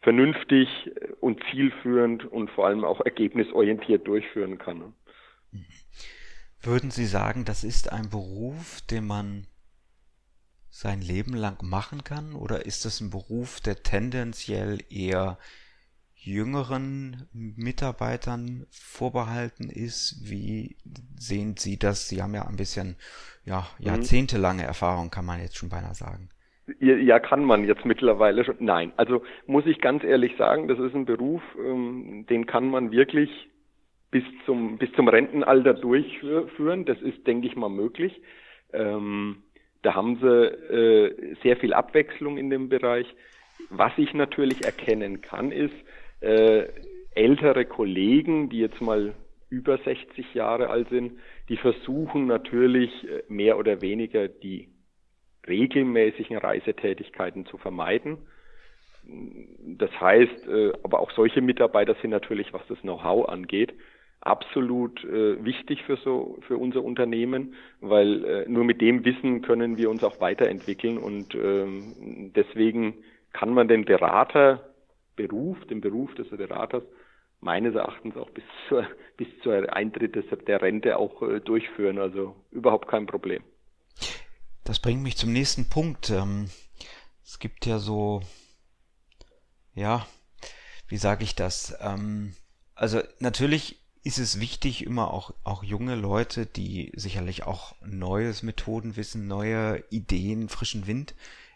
vernünftig 0.00 0.68
und 1.20 1.42
zielführend 1.50 2.24
und 2.24 2.50
vor 2.50 2.66
allem 2.66 2.84
auch 2.84 3.00
ergebnisorientiert 3.02 4.06
durchführen 4.06 4.56
kann. 4.56 4.94
Würden 6.62 6.90
Sie 6.90 7.06
sagen, 7.06 7.44
das 7.44 7.64
ist 7.64 7.92
ein 7.92 8.08
Beruf, 8.08 8.80
den 8.90 9.06
man 9.06 9.46
sein 10.70 11.00
Leben 11.00 11.34
lang 11.34 11.58
machen 11.62 12.04
kann? 12.04 12.34
Oder 12.34 12.64
ist 12.64 12.84
das 12.84 13.00
ein 13.00 13.10
Beruf, 13.10 13.60
der 13.60 13.82
tendenziell 13.82 14.78
eher 14.88 15.38
jüngeren 16.14 17.28
Mitarbeitern 17.32 18.66
vorbehalten 18.70 19.68
ist? 19.68 20.20
Wie 20.22 20.76
sehen 21.16 21.56
Sie 21.56 21.78
das? 21.78 22.08
Sie 22.08 22.22
haben 22.22 22.34
ja 22.34 22.46
ein 22.46 22.56
bisschen, 22.56 22.96
ja, 23.44 23.66
mhm. 23.78 23.86
jahrzehntelange 23.86 24.62
Erfahrung, 24.62 25.10
kann 25.10 25.26
man 25.26 25.40
jetzt 25.40 25.56
schon 25.56 25.70
beinahe 25.70 25.94
sagen. 25.94 26.30
Ja, 26.78 27.18
kann 27.18 27.44
man 27.44 27.64
jetzt 27.64 27.84
mittlerweile 27.84 28.44
schon. 28.44 28.56
Nein, 28.60 28.92
also 28.96 29.22
muss 29.46 29.66
ich 29.66 29.80
ganz 29.80 30.04
ehrlich 30.04 30.36
sagen, 30.36 30.68
das 30.68 30.78
ist 30.78 30.94
ein 30.94 31.04
Beruf, 31.04 31.42
ähm, 31.58 32.26
den 32.30 32.46
kann 32.46 32.70
man 32.70 32.92
wirklich 32.92 33.28
bis 34.12 34.22
zum, 34.46 34.78
bis 34.78 34.92
zum 34.92 35.08
Rentenalter 35.08 35.74
durchführen. 35.74 36.84
Das 36.84 37.00
ist, 37.00 37.26
denke 37.26 37.48
ich 37.48 37.56
mal, 37.56 37.68
möglich. 37.68 38.22
Ähm, 38.72 39.42
da 39.82 39.94
haben 39.94 40.16
sie 40.20 40.26
äh, 40.26 41.36
sehr 41.42 41.56
viel 41.56 41.72
Abwechslung 41.72 42.36
in 42.36 42.50
dem 42.50 42.68
Bereich. 42.68 43.06
Was 43.70 43.92
ich 43.96 44.12
natürlich 44.14 44.64
erkennen 44.64 45.20
kann, 45.20 45.52
ist, 45.52 45.74
äh, 46.20 46.66
ältere 47.14 47.64
Kollegen, 47.64 48.50
die 48.50 48.58
jetzt 48.58 48.80
mal 48.80 49.14
über 49.48 49.78
60 49.78 50.34
Jahre 50.34 50.70
alt 50.70 50.88
sind, 50.90 51.18
die 51.48 51.56
versuchen 51.56 52.26
natürlich 52.26 52.90
äh, 53.08 53.22
mehr 53.28 53.58
oder 53.58 53.82
weniger 53.82 54.28
die 54.28 54.68
regelmäßigen 55.48 56.36
Reisetätigkeiten 56.36 57.46
zu 57.46 57.58
vermeiden. 57.58 58.18
Das 59.78 59.90
heißt, 59.98 60.46
äh, 60.46 60.72
aber 60.82 61.00
auch 61.00 61.10
solche 61.12 61.40
Mitarbeiter 61.40 61.96
sind 62.00 62.10
natürlich, 62.10 62.52
was 62.52 62.62
das 62.68 62.80
Know-how 62.80 63.28
angeht, 63.28 63.74
absolut 64.20 65.02
äh, 65.04 65.42
wichtig 65.44 65.82
für 65.84 65.96
so 65.96 66.38
für 66.46 66.58
unser 66.58 66.84
Unternehmen, 66.84 67.54
weil 67.80 68.24
äh, 68.24 68.48
nur 68.48 68.64
mit 68.64 68.80
dem 68.80 69.04
Wissen 69.04 69.42
können 69.42 69.76
wir 69.76 69.90
uns 69.90 70.04
auch 70.04 70.20
weiterentwickeln 70.20 70.98
und 70.98 71.34
ähm, 71.34 72.32
deswegen 72.34 72.94
kann 73.32 73.54
man 73.54 73.68
den 73.68 73.84
Beraterberuf, 73.84 75.64
den 75.66 75.80
Beruf 75.80 76.14
des 76.14 76.28
Beraters 76.28 76.82
meines 77.40 77.74
Erachtens 77.74 78.16
auch 78.16 78.30
bis 78.30 78.44
zur 78.68 78.86
bis 79.16 79.28
zur 79.42 79.72
Eintritt 79.74 80.16
des, 80.16 80.24
der 80.46 80.60
Rente 80.60 80.98
auch 80.98 81.22
äh, 81.22 81.40
durchführen, 81.40 81.98
also 81.98 82.36
überhaupt 82.50 82.88
kein 82.88 83.06
Problem. 83.06 83.42
Das 84.64 84.80
bringt 84.80 85.02
mich 85.02 85.16
zum 85.16 85.32
nächsten 85.32 85.68
Punkt. 85.68 86.10
Ähm, 86.10 86.46
es 87.24 87.38
gibt 87.38 87.64
ja 87.64 87.78
so 87.78 88.20
ja, 89.74 90.06
wie 90.88 90.96
sage 90.96 91.24
ich 91.24 91.34
das? 91.34 91.76
Ähm, 91.80 92.34
also 92.74 93.00
natürlich 93.18 93.79
ist 94.02 94.18
es 94.18 94.40
wichtig, 94.40 94.86
immer 94.86 95.12
auch, 95.12 95.34
auch 95.44 95.62
junge 95.62 95.94
Leute, 95.94 96.46
die 96.46 96.92
sicherlich 96.96 97.44
auch 97.44 97.74
neues 97.84 98.42
Methodenwissen, 98.42 99.26
neue 99.26 99.84
Ideen, 99.90 100.48
frischen 100.48 100.86
Wind 100.86 101.14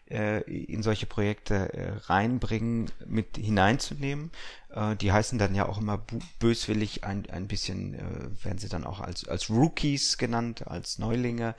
äh, 0.09 0.41
in 0.41 0.83
solche 0.83 1.07
Projekte 1.07 1.73
äh, 1.73 1.91
reinbringen, 2.05 2.91
mit 3.07 3.37
hineinzunehmen. 3.37 4.31
Äh, 4.69 4.95
die 4.95 5.11
heißen 5.11 5.39
dann 5.39 5.55
ja 5.55 5.67
auch 5.67 5.79
immer 5.79 6.05
böswillig 6.39 7.03
ein, 7.03 7.27
ein 7.29 7.47
bisschen, 7.47 7.95
äh, 7.95 8.45
werden 8.45 8.59
sie 8.59 8.69
dann 8.69 8.83
auch 8.83 8.99
als, 8.99 9.27
als 9.27 9.49
Rookies 9.49 10.17
genannt, 10.17 10.67
als 10.67 10.99
Neulinge. 10.99 11.55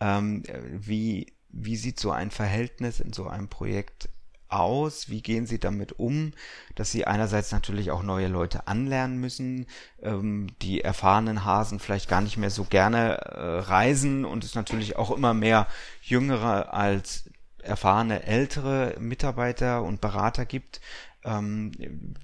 Ähm, 0.00 0.44
äh, 0.46 0.60
wie, 0.72 1.34
wie 1.50 1.76
sieht 1.76 2.00
so 2.00 2.10
ein 2.10 2.30
Verhältnis 2.30 3.00
in 3.00 3.12
so 3.12 3.26
einem 3.26 3.48
Projekt 3.48 4.08
aus? 4.52 5.08
Wie 5.08 5.22
gehen 5.22 5.46
Sie 5.46 5.58
damit 5.58 5.98
um, 5.98 6.32
dass 6.74 6.92
Sie 6.92 7.06
einerseits 7.06 7.52
natürlich 7.52 7.90
auch 7.90 8.02
neue 8.02 8.28
Leute 8.28 8.66
anlernen 8.66 9.18
müssen, 9.18 9.66
ähm, 10.02 10.48
die 10.62 10.80
erfahrenen 10.80 11.44
Hasen 11.44 11.78
vielleicht 11.78 12.08
gar 12.08 12.20
nicht 12.20 12.36
mehr 12.36 12.50
so 12.50 12.64
gerne 12.64 13.18
äh, 13.18 13.58
reisen 13.60 14.24
und 14.24 14.44
es 14.44 14.54
natürlich 14.54 14.96
auch 14.96 15.10
immer 15.10 15.34
mehr 15.34 15.66
jüngere 16.02 16.72
als 16.72 17.30
erfahrene 17.62 18.24
ältere 18.24 18.96
Mitarbeiter 18.98 19.82
und 19.82 20.00
Berater 20.00 20.44
gibt. 20.46 20.80
Ähm, 21.24 21.72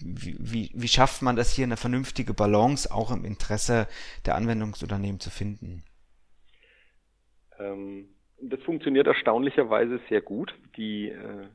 wie, 0.00 0.36
wie, 0.38 0.70
wie 0.74 0.88
schafft 0.88 1.22
man 1.22 1.36
das 1.36 1.52
hier 1.52 1.64
eine 1.64 1.76
vernünftige 1.76 2.34
Balance 2.34 2.90
auch 2.92 3.10
im 3.12 3.24
Interesse 3.24 3.86
der 4.26 4.34
Anwendungsunternehmen 4.34 5.20
zu 5.20 5.30
finden? 5.30 5.84
Ähm 7.58 8.08
Das 8.40 8.60
funktioniert 8.62 9.06
erstaunlicherweise 9.06 10.00
sehr 10.08 10.20
gut. 10.20 10.54
Die, 10.76 11.08
äh, 11.08 11.48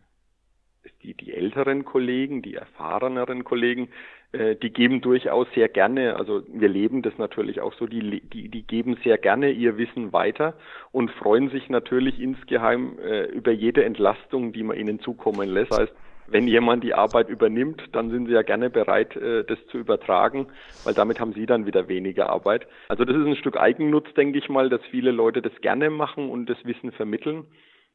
die, 1.02 1.14
die 1.14 1.34
älteren 1.34 1.86
Kollegen, 1.86 2.42
die 2.42 2.56
erfahreneren 2.56 3.44
Kollegen, 3.44 3.90
äh, 4.32 4.56
die 4.56 4.72
geben 4.72 5.02
durchaus 5.02 5.48
sehr 5.54 5.70
gerne, 5.70 6.16
also 6.16 6.44
wir 6.48 6.70
leben 6.70 7.02
das 7.02 7.18
natürlich 7.18 7.62
auch 7.62 7.74
so, 7.74 7.88
die, 7.88 8.22
die, 8.22 8.50
die 8.50 8.64
geben 8.64 8.98
sehr 9.04 9.18
gerne 9.18 9.52
ihr 9.52 9.78
Wissen 9.78 10.14
weiter 10.14 10.56
und 10.92 11.12
freuen 11.12 11.50
sich 11.50 11.70
natürlich 11.70 12.20
insgeheim 12.20 12.98
äh, 13.00 13.26
über 13.26 13.52
jede 13.52 13.84
Entlastung, 13.84 14.54
die 14.54 14.64
man 14.64 14.78
ihnen 14.78 15.00
zukommen 15.00 15.50
lässt. 15.50 15.72
Das 15.72 15.80
heißt, 15.82 15.94
wenn 16.28 16.48
jemand 16.48 16.84
die 16.84 16.94
Arbeit 16.94 17.30
übernimmt, 17.30 17.84
dann 17.92 18.10
sind 18.10 18.28
sie 18.28 18.34
ja 18.34 18.42
gerne 18.42 18.70
bereit, 18.70 19.16
äh, 19.16 19.44
das 19.44 19.60
zu 19.68 19.78
übertragen, 19.78 20.48
weil 20.84 20.94
damit 20.94 21.20
haben 21.20 21.34
sie 21.34 21.46
dann 21.46 21.66
wieder 21.66 21.88
weniger 21.88 22.30
Arbeit. 22.30 22.68
Also 22.88 23.06
das 23.06 23.16
ist 23.16 23.26
ein 23.26 23.36
Stück 23.36 23.58
Eigennutz, 23.58 24.14
denke 24.16 24.40
ich 24.40 24.50
mal, 24.50 24.70
dass 24.70 24.82
viele 24.90 25.12
Leute 25.12 25.42
das 25.42 25.54
gerne 25.62 25.90
machen 25.90 26.30
und 26.30 26.50
das 26.50 26.58
Wissen 26.66 26.92
vermitteln. 26.92 27.46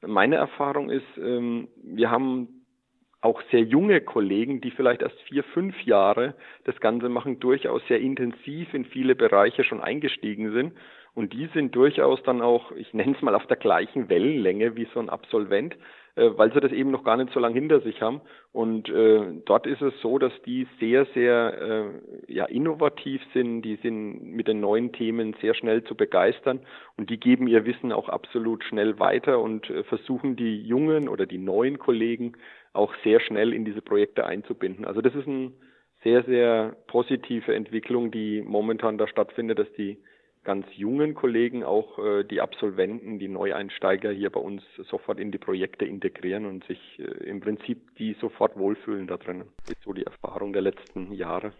Meine 0.06 0.36
Erfahrung 0.36 0.90
ist, 0.90 1.06
ähm, 1.18 1.68
wir 1.82 2.10
haben 2.10 2.57
auch 3.20 3.42
sehr 3.50 3.62
junge 3.62 4.00
Kollegen, 4.00 4.60
die 4.60 4.70
vielleicht 4.70 5.02
erst 5.02 5.20
vier, 5.22 5.42
fünf 5.42 5.80
Jahre 5.82 6.34
das 6.64 6.78
Ganze 6.80 7.08
machen, 7.08 7.40
durchaus 7.40 7.82
sehr 7.88 8.00
intensiv 8.00 8.72
in 8.74 8.84
viele 8.84 9.14
Bereiche 9.14 9.64
schon 9.64 9.80
eingestiegen 9.80 10.52
sind. 10.52 10.72
Und 11.14 11.32
die 11.32 11.48
sind 11.52 11.74
durchaus 11.74 12.22
dann 12.22 12.40
auch, 12.40 12.70
ich 12.72 12.94
nenne 12.94 13.16
es 13.16 13.22
mal, 13.22 13.34
auf 13.34 13.46
der 13.48 13.56
gleichen 13.56 14.08
Wellenlänge 14.08 14.76
wie 14.76 14.86
so 14.94 15.00
ein 15.00 15.08
Absolvent, 15.08 15.76
äh, 16.14 16.30
weil 16.36 16.52
sie 16.52 16.60
das 16.60 16.70
eben 16.70 16.92
noch 16.92 17.02
gar 17.02 17.16
nicht 17.16 17.32
so 17.32 17.40
lange 17.40 17.54
hinter 17.54 17.80
sich 17.80 18.00
haben. 18.02 18.20
Und 18.52 18.88
äh, 18.88 19.22
dort 19.44 19.66
ist 19.66 19.82
es 19.82 19.94
so, 20.00 20.18
dass 20.18 20.32
die 20.46 20.68
sehr, 20.78 21.06
sehr 21.14 21.90
äh, 22.28 22.32
ja, 22.32 22.44
innovativ 22.44 23.20
sind, 23.32 23.62
die 23.62 23.76
sind 23.76 24.32
mit 24.32 24.46
den 24.46 24.60
neuen 24.60 24.92
Themen 24.92 25.34
sehr 25.40 25.54
schnell 25.54 25.82
zu 25.82 25.96
begeistern 25.96 26.60
und 26.96 27.10
die 27.10 27.18
geben 27.18 27.48
ihr 27.48 27.64
Wissen 27.66 27.92
auch 27.92 28.08
absolut 28.08 28.62
schnell 28.62 28.98
weiter 29.00 29.40
und 29.40 29.70
äh, 29.70 29.82
versuchen 29.84 30.36
die 30.36 30.62
jungen 30.62 31.08
oder 31.08 31.26
die 31.26 31.38
neuen 31.38 31.78
Kollegen 31.78 32.34
auch 32.72 32.94
sehr 33.04 33.20
schnell 33.20 33.52
in 33.52 33.64
diese 33.64 33.82
Projekte 33.82 34.26
einzubinden. 34.26 34.84
Also 34.84 35.00
das 35.00 35.14
ist 35.14 35.26
eine 35.26 35.52
sehr, 36.04 36.22
sehr 36.24 36.76
positive 36.86 37.54
Entwicklung, 37.54 38.10
die 38.10 38.42
momentan 38.42 38.98
da 38.98 39.08
stattfindet, 39.08 39.58
dass 39.58 39.72
die 39.72 39.98
ganz 40.44 40.66
jungen 40.76 41.14
Kollegen 41.14 41.64
auch 41.64 41.98
äh, 41.98 42.24
die 42.24 42.40
Absolventen, 42.40 43.18
die 43.18 43.28
Neueinsteiger 43.28 44.10
hier 44.10 44.30
bei 44.30 44.40
uns 44.40 44.62
sofort 44.88 45.20
in 45.20 45.30
die 45.30 45.38
Projekte 45.38 45.84
integrieren 45.84 46.46
und 46.46 46.64
sich 46.64 46.78
äh, 46.98 47.02
im 47.24 47.40
Prinzip 47.40 47.94
die 47.96 48.14
sofort 48.20 48.56
wohlfühlen 48.56 49.06
da 49.06 49.16
drinnen. 49.16 49.48
Das 49.58 49.72
ist 49.72 49.82
so 49.82 49.92
die 49.92 50.04
Erfahrung 50.04 50.52
der 50.52 50.62
letzten 50.62 51.12
Jahre. 51.12 51.52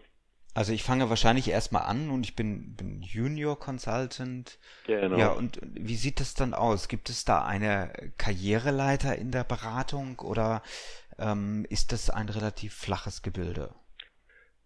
Also 0.55 0.73
ich 0.73 0.83
fange 0.83 1.09
wahrscheinlich 1.09 1.49
erstmal 1.49 1.83
an 1.83 2.09
und 2.09 2.25
ich 2.25 2.35
bin, 2.35 2.75
bin 2.75 3.01
Junior 3.01 3.57
Consultant. 3.57 4.57
Genau. 4.87 5.17
Ja, 5.17 5.29
und 5.29 5.59
wie 5.63 5.95
sieht 5.95 6.19
das 6.19 6.33
dann 6.33 6.53
aus? 6.53 6.87
Gibt 6.87 7.09
es 7.09 7.23
da 7.23 7.45
eine 7.45 7.91
Karriereleiter 8.17 9.15
in 9.15 9.31
der 9.31 9.43
Beratung 9.43 10.19
oder 10.19 10.63
ähm, 11.19 11.65
ist 11.69 11.91
das 11.91 12.09
ein 12.09 12.29
relativ 12.29 12.73
flaches 12.73 13.21
Gebilde? 13.21 13.69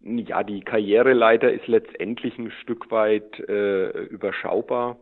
Ja, 0.02 0.44
die 0.44 0.62
Karriereleiter 0.62 1.52
ist 1.52 1.68
letztendlich 1.68 2.38
ein 2.38 2.52
Stück 2.62 2.90
weit 2.92 3.40
äh, 3.40 3.90
überschaubar. 4.06 5.00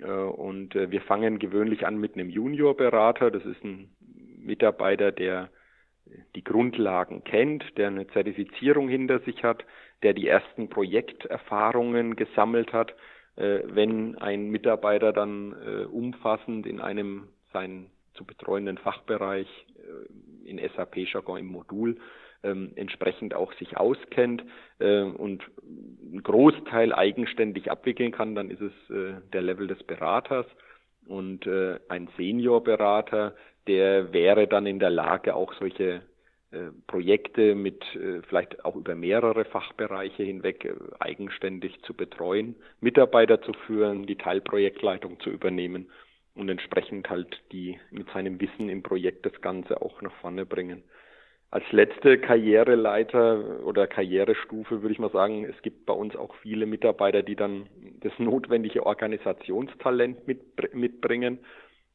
Äh, 0.00 0.06
und 0.06 0.74
äh, 0.76 0.90
wir 0.90 1.00
fangen 1.02 1.38
gewöhnlich 1.38 1.86
an 1.86 1.98
mit 1.98 2.14
einem 2.14 2.28
Juniorberater. 2.28 3.30
Das 3.30 3.44
ist 3.44 3.62
ein 3.64 3.90
Mitarbeiter, 4.38 5.10
der 5.10 5.50
die 6.34 6.44
Grundlagen 6.44 7.24
kennt, 7.24 7.64
der 7.76 7.88
eine 7.88 8.06
Zertifizierung 8.08 8.88
hinter 8.88 9.20
sich 9.20 9.42
hat, 9.42 9.64
der 10.02 10.14
die 10.14 10.28
ersten 10.28 10.68
Projekterfahrungen 10.68 12.16
gesammelt 12.16 12.72
hat. 12.72 12.94
Äh, 13.36 13.60
wenn 13.64 14.16
ein 14.18 14.50
Mitarbeiter 14.50 15.12
dann 15.12 15.52
äh, 15.52 15.84
umfassend 15.84 16.66
in 16.66 16.80
einem 16.80 17.28
seinen 17.52 17.90
zu 18.14 18.24
betreuenden 18.24 18.78
Fachbereich 18.78 19.48
äh, 19.76 20.48
in 20.48 20.58
SAP-Jargon 20.58 21.38
im 21.38 21.46
Modul 21.46 21.96
ähm, 22.42 22.72
entsprechend 22.76 23.34
auch 23.34 23.52
sich 23.54 23.76
auskennt 23.76 24.44
äh, 24.78 25.02
und 25.02 25.42
einen 25.60 26.22
Großteil 26.22 26.94
eigenständig 26.94 27.70
abwickeln 27.70 28.12
kann, 28.12 28.34
dann 28.34 28.50
ist 28.50 28.60
es 28.60 28.72
äh, 28.90 29.20
der 29.32 29.42
Level 29.42 29.66
des 29.66 29.82
Beraters 29.84 30.46
und 31.06 31.46
äh, 31.46 31.78
ein 31.88 32.08
Seniorberater, 32.16 33.34
der 33.66 34.12
wäre 34.12 34.46
dann 34.46 34.66
in 34.66 34.78
der 34.78 34.90
Lage, 34.90 35.34
auch 35.34 35.52
solche 35.54 36.02
Projekte 36.86 37.54
mit 37.54 37.82
äh, 37.94 38.22
vielleicht 38.22 38.64
auch 38.64 38.74
über 38.74 38.94
mehrere 38.94 39.44
Fachbereiche 39.44 40.22
hinweg 40.22 40.64
äh, 40.64 40.74
eigenständig 40.98 41.80
zu 41.82 41.92
betreuen, 41.92 42.54
Mitarbeiter 42.80 43.42
zu 43.42 43.52
führen, 43.66 44.06
die 44.06 44.16
Teilprojektleitung 44.16 45.20
zu 45.20 45.28
übernehmen 45.28 45.90
und 46.34 46.48
entsprechend 46.48 47.10
halt 47.10 47.42
die 47.52 47.78
mit 47.90 48.08
seinem 48.10 48.40
Wissen 48.40 48.70
im 48.70 48.82
Projekt 48.82 49.26
das 49.26 49.38
Ganze 49.42 49.82
auch 49.82 50.00
nach 50.00 50.14
vorne 50.22 50.46
bringen. 50.46 50.84
Als 51.50 51.64
letzte 51.70 52.18
Karriereleiter 52.18 53.64
oder 53.64 53.86
Karrierestufe 53.86 54.82
würde 54.82 54.92
ich 54.92 54.98
mal 54.98 55.10
sagen, 55.10 55.44
es 55.44 55.60
gibt 55.62 55.84
bei 55.84 55.94
uns 55.94 56.14
auch 56.16 56.34
viele 56.36 56.66
Mitarbeiter, 56.66 57.22
die 57.22 57.36
dann 57.36 57.68
das 58.00 58.12
notwendige 58.18 58.86
Organisationstalent 58.86 60.26
mit, 60.26 60.74
mitbringen 60.74 61.40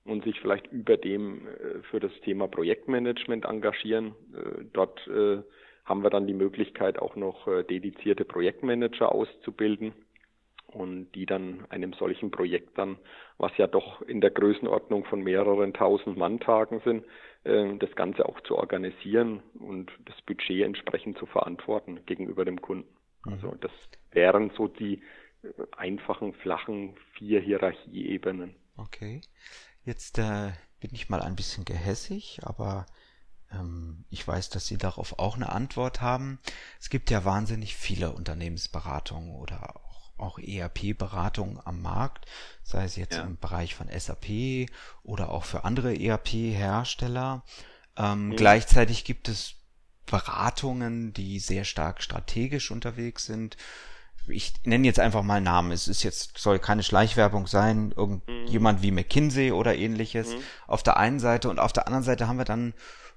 und 0.05 0.23
sich 0.23 0.39
vielleicht 0.39 0.67
über 0.71 0.97
dem 0.97 1.47
äh, 1.47 1.81
für 1.89 1.99
das 1.99 2.11
Thema 2.23 2.47
Projektmanagement 2.47 3.45
engagieren. 3.45 4.15
Äh, 4.33 4.65
dort 4.73 5.05
äh, 5.07 5.41
haben 5.85 6.03
wir 6.03 6.09
dann 6.09 6.27
die 6.27 6.33
Möglichkeit, 6.33 6.97
auch 6.97 7.17
noch 7.17 7.45
dedizierte 7.65 8.23
Projektmanager 8.23 9.11
auszubilden 9.11 9.91
und 10.67 11.11
die 11.11 11.25
dann 11.25 11.65
einem 11.69 11.91
solchen 11.91 12.31
Projekt 12.31 12.77
dann, 12.77 12.97
was 13.37 13.51
ja 13.57 13.67
doch 13.67 14.01
in 14.01 14.21
der 14.21 14.31
Größenordnung 14.31 15.03
von 15.03 15.21
mehreren 15.21 15.73
tausend 15.73 16.15
Manntagen 16.15 16.79
sind, 16.85 17.03
das 17.43 17.93
Ganze 17.97 18.25
auch 18.29 18.39
zu 18.43 18.55
organisieren 18.55 19.43
und 19.59 19.91
das 20.05 20.15
Budget 20.21 20.63
entsprechend 20.63 21.17
zu 21.17 21.25
verantworten 21.25 21.99
gegenüber 22.05 22.45
dem 22.45 22.61
Kunden. 22.61 22.87
Mhm. 23.25 23.33
Also 23.33 23.55
das 23.59 23.71
wären 24.13 24.51
so 24.55 24.69
die 24.69 25.01
einfachen, 25.75 26.31
flachen 26.35 26.95
vier 27.17 27.41
Hierarchieebenen. 27.41 28.55
Okay. 28.77 29.19
Jetzt 29.85 30.17
äh, 30.17 30.51
bin 30.79 30.91
ich 30.93 31.09
mal 31.09 31.21
ein 31.21 31.35
bisschen 31.35 31.65
gehässig, 31.65 32.39
aber 32.43 32.85
ähm, 33.51 34.05
ich 34.09 34.27
weiß, 34.27 34.49
dass 34.49 34.67
Sie 34.67 34.77
darauf 34.77 35.19
auch 35.19 35.35
eine 35.35 35.51
Antwort 35.51 36.01
haben. 36.01 36.39
Es 36.79 36.89
gibt 36.89 37.09
ja 37.09 37.25
wahnsinnig 37.25 37.75
viele 37.75 38.11
Unternehmensberatungen 38.11 39.35
oder 39.35 39.81
auch 40.17 40.39
ERP-Beratung 40.39 41.59
am 41.65 41.81
Markt, 41.81 42.25
sei 42.63 42.85
es 42.85 42.95
jetzt 42.95 43.15
ja. 43.15 43.23
im 43.23 43.37
Bereich 43.37 43.75
von 43.75 43.89
SAP 43.89 44.69
oder 45.03 45.29
auch 45.29 45.43
für 45.43 45.65
andere 45.65 45.95
ERP-Hersteller. 45.99 47.43
Ähm, 47.97 48.29
mhm. 48.29 48.35
Gleichzeitig 48.35 49.03
gibt 49.03 49.27
es 49.27 49.55
Beratungen, 50.05 51.13
die 51.13 51.39
sehr 51.39 51.65
stark 51.65 52.01
strategisch 52.01 52.71
unterwegs 52.71 53.25
sind. 53.25 53.57
Ich 54.27 54.53
nenne 54.63 54.87
jetzt 54.87 54.99
einfach 54.99 55.23
mal 55.23 55.41
Namen. 55.41 55.71
Es 55.71 55.87
ist 55.87 56.03
jetzt, 56.03 56.37
soll 56.37 56.59
keine 56.59 56.83
Schleichwerbung 56.83 57.47
sein. 57.47 57.93
Irgendjemand 57.95 58.79
mhm. 58.79 58.83
wie 58.83 58.91
McKinsey 58.91 59.51
oder 59.51 59.75
ähnliches. 59.75 60.29
Mhm. 60.29 60.39
Auf 60.67 60.83
der 60.83 60.97
einen 60.97 61.19
Seite 61.19 61.49
und 61.49 61.59
auf 61.59 61.73
der 61.73 61.87
anderen 61.87 62.03
Seite 62.03 62.27
haben 62.27 62.37
wir 62.37 62.45
dann 62.45 62.73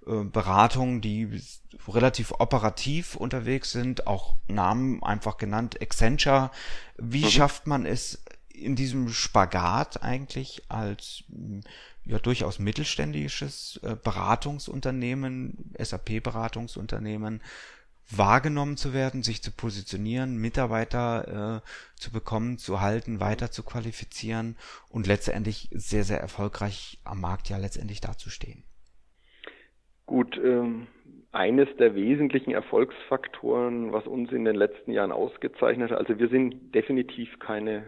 äh, 0.06 0.24
Beratungen, 0.24 1.00
die 1.00 1.40
relativ 1.88 2.32
operativ 2.32 3.16
unterwegs 3.16 3.70
sind, 3.70 4.06
auch 4.06 4.36
Namen 4.48 5.02
einfach 5.02 5.36
genannt, 5.36 5.80
Accenture. 5.80 6.50
Wie 6.96 7.24
mhm. 7.24 7.30
schafft 7.30 7.66
man 7.66 7.86
es 7.86 8.22
in 8.48 8.74
diesem 8.74 9.10
Spagat 9.10 10.02
eigentlich 10.02 10.62
als 10.68 11.24
ja 12.04 12.18
durchaus 12.18 12.58
mittelständisches 12.58 13.80
äh, 13.82 13.96
Beratungsunternehmen, 13.96 15.74
SAP-Beratungsunternehmen 15.78 17.42
wahrgenommen 18.10 18.76
zu 18.76 18.94
werden, 18.94 19.22
sich 19.22 19.42
zu 19.42 19.50
positionieren, 19.50 20.36
Mitarbeiter 20.36 21.62
äh, 21.62 21.98
zu 21.98 22.12
bekommen, 22.12 22.58
zu 22.58 22.80
halten, 22.80 23.20
weiter 23.20 23.50
zu 23.50 23.64
qualifizieren 23.64 24.56
und 24.90 25.06
letztendlich 25.06 25.68
sehr, 25.72 26.04
sehr 26.04 26.20
erfolgreich 26.20 26.98
am 27.04 27.20
Markt 27.20 27.48
ja 27.48 27.56
letztendlich 27.56 28.00
dazustehen. 28.00 28.62
Gut, 30.06 30.38
ähm, 30.42 30.86
eines 31.32 31.68
der 31.78 31.94
wesentlichen 31.94 32.52
Erfolgsfaktoren, 32.52 33.92
was 33.92 34.06
uns 34.06 34.30
in 34.30 34.44
den 34.44 34.56
letzten 34.56 34.92
Jahren 34.92 35.12
ausgezeichnet 35.12 35.90
hat, 35.90 35.98
also 35.98 36.18
wir 36.18 36.28
sind 36.28 36.74
definitiv 36.74 37.38
keine 37.40 37.84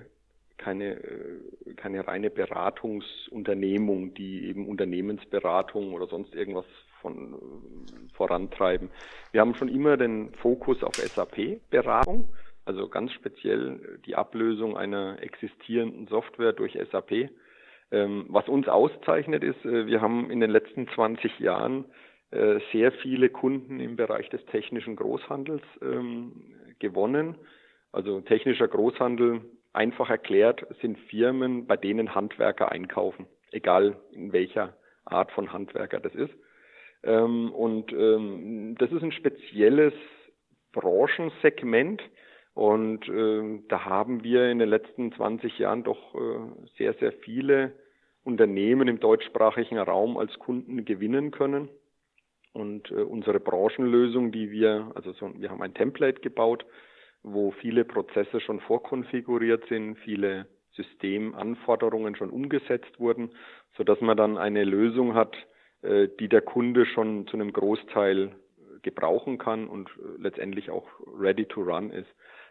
keine, 0.59 0.94
äh, 0.96 1.74
keine 1.76 2.07
reine 2.07 2.31
Beratungsunternehmung, 2.31 4.14
die 4.14 4.44
eben 4.46 4.68
Unternehmensberatung 4.68 5.94
oder 5.94 6.09
sonst 6.09 6.35
irgendwas 6.35 6.66
von 7.00 7.34
äh, 7.34 8.14
vorantreiben. 8.14 8.90
Wir 9.32 9.40
haben 9.40 9.54
schon 9.54 9.68
immer 9.68 9.96
den 9.96 10.32
Fokus 10.34 10.82
auf 10.82 10.94
SAP-Beratung, 10.94 12.28
also 12.64 12.88
ganz 12.88 13.12
speziell 13.12 13.98
die 14.06 14.14
Ablösung 14.14 14.76
einer 14.76 15.22
existierenden 15.22 16.06
Software 16.08 16.52
durch 16.52 16.78
SAP. 16.90 17.30
Ähm, 17.90 18.26
was 18.28 18.48
uns 18.48 18.68
auszeichnet 18.68 19.42
ist, 19.42 19.64
äh, 19.64 19.87
wir 19.87 20.00
haben 20.00 20.30
in 20.30 20.40
den 20.40 20.50
letzten 20.50 20.88
20 20.88 21.38
Jahren 21.38 21.87
äh, 22.30 22.61
sehr 22.72 22.92
viele 22.92 23.30
Kunden 23.30 23.80
im 23.80 23.96
Bereich 23.96 24.28
des 24.28 24.44
technischen 24.46 24.96
Großhandels 24.96 25.62
ähm, 25.80 26.32
gewonnen. 26.78 27.37
Also 27.90 28.20
technischer 28.20 28.68
Großhandel, 28.68 29.40
einfach 29.72 30.11
erklärt, 30.11 30.66
sind 30.82 30.98
Firmen, 30.98 31.66
bei 31.66 31.76
denen 31.76 32.14
Handwerker 32.14 32.70
einkaufen. 32.70 33.26
egal 33.50 33.96
in 34.12 34.32
welcher 34.32 34.74
Art 35.06 35.32
von 35.32 35.52
Handwerker 35.52 36.00
das 36.00 36.14
ist. 36.14 36.34
Ähm, 37.09 37.53
und 37.53 37.90
ähm, 37.92 38.77
das 38.79 38.92
ist 38.92 39.03
ein 39.03 39.12
spezielles 39.12 39.94
Branchensegment. 40.73 42.03
Und 42.55 43.09
äh, 43.09 43.62
da 43.68 43.85
haben 43.85 44.25
wir 44.25 44.51
in 44.51 44.59
den 44.59 44.68
letzten 44.68 45.12
20 45.12 45.59
Jahren 45.59 45.85
doch 45.85 46.14
äh, 46.14 46.68
sehr, 46.77 46.92
sehr 46.94 47.12
viele 47.12 47.73
Unternehmen 48.25 48.88
im 48.88 49.01
deutschsprachigen 49.01 49.79
Raum 49.79 50.18
als 50.18 50.38
Kunden 50.38 50.85
gewinnen 50.85 51.31
können. 51.31 51.71
Und 52.53 52.90
äh, 52.90 52.97
unsere 52.97 53.40
Branchenlösung, 53.40 54.33
die 54.33 54.51
wir, 54.51 54.90
also 54.94 55.12
so, 55.12 55.31
wir 55.38 55.51
haben 55.51 55.62
ein 55.62 55.75
Template 55.75 56.21
gebaut, 56.21 56.66
wo 57.23 57.53
viele 57.53 57.85
Prozesse 57.85 58.40
schon 58.40 58.61
vorkonfiguriert 58.61 59.66
sind, 59.68 59.97
viele 59.99 60.47
Systemanforderungen 60.73 62.16
schon 62.16 62.31
umgesetzt 62.31 62.99
wurden, 62.99 63.31
so 63.77 63.85
dass 63.85 64.01
man 64.01 64.16
dann 64.16 64.37
eine 64.37 64.64
Lösung 64.64 65.14
hat, 65.14 65.37
die 66.18 66.29
der 66.29 66.42
Kunde 66.42 66.87
schon 66.87 67.27
zu 67.27 67.37
einem 67.37 67.53
Großteil 67.53 68.33
gebrauchen 68.83 69.38
kann 69.38 69.68
und 69.68 69.88
äh, 69.90 70.22
letztendlich 70.22 70.70
auch 70.70 70.87
ready 71.18 71.44
to 71.46 71.62
run 71.62 71.90
ist. 71.90 72.09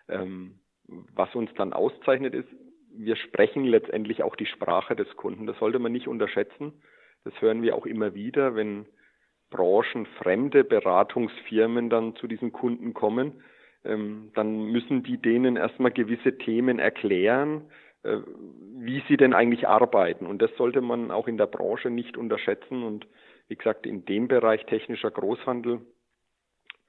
Ähm, 0.09 0.59
was 0.87 1.33
uns 1.35 1.49
dann 1.55 1.73
auszeichnet 1.73 2.33
ist, 2.33 2.47
wir 2.95 3.15
sprechen 3.15 3.65
letztendlich 3.65 4.23
auch 4.23 4.35
die 4.35 4.45
Sprache 4.45 4.95
des 4.95 5.07
Kunden. 5.17 5.45
Das 5.45 5.57
sollte 5.59 5.79
man 5.79 5.91
nicht 5.91 6.07
unterschätzen. 6.07 6.73
Das 7.23 7.33
hören 7.41 7.61
wir 7.61 7.75
auch 7.75 7.85
immer 7.85 8.13
wieder, 8.13 8.55
wenn 8.55 8.85
branchenfremde 9.49 10.63
Beratungsfirmen 10.63 11.89
dann 11.89 12.15
zu 12.15 12.27
diesen 12.27 12.51
Kunden 12.51 12.93
kommen. 12.93 13.43
Ähm, 13.85 14.31
dann 14.33 14.71
müssen 14.71 15.03
die 15.03 15.17
denen 15.17 15.55
erstmal 15.55 15.91
gewisse 15.91 16.37
Themen 16.37 16.79
erklären, 16.79 17.69
äh, 18.03 18.17
wie 18.77 19.03
sie 19.07 19.17
denn 19.17 19.33
eigentlich 19.33 19.67
arbeiten. 19.67 20.25
Und 20.25 20.41
das 20.41 20.51
sollte 20.57 20.81
man 20.81 21.11
auch 21.11 21.27
in 21.27 21.37
der 21.37 21.47
Branche 21.47 21.89
nicht 21.89 22.17
unterschätzen. 22.17 22.83
Und 22.83 23.07
wie 23.47 23.55
gesagt, 23.55 23.85
in 23.85 24.05
dem 24.05 24.27
Bereich 24.27 24.65
technischer 24.65 25.11
Großhandel 25.11 25.81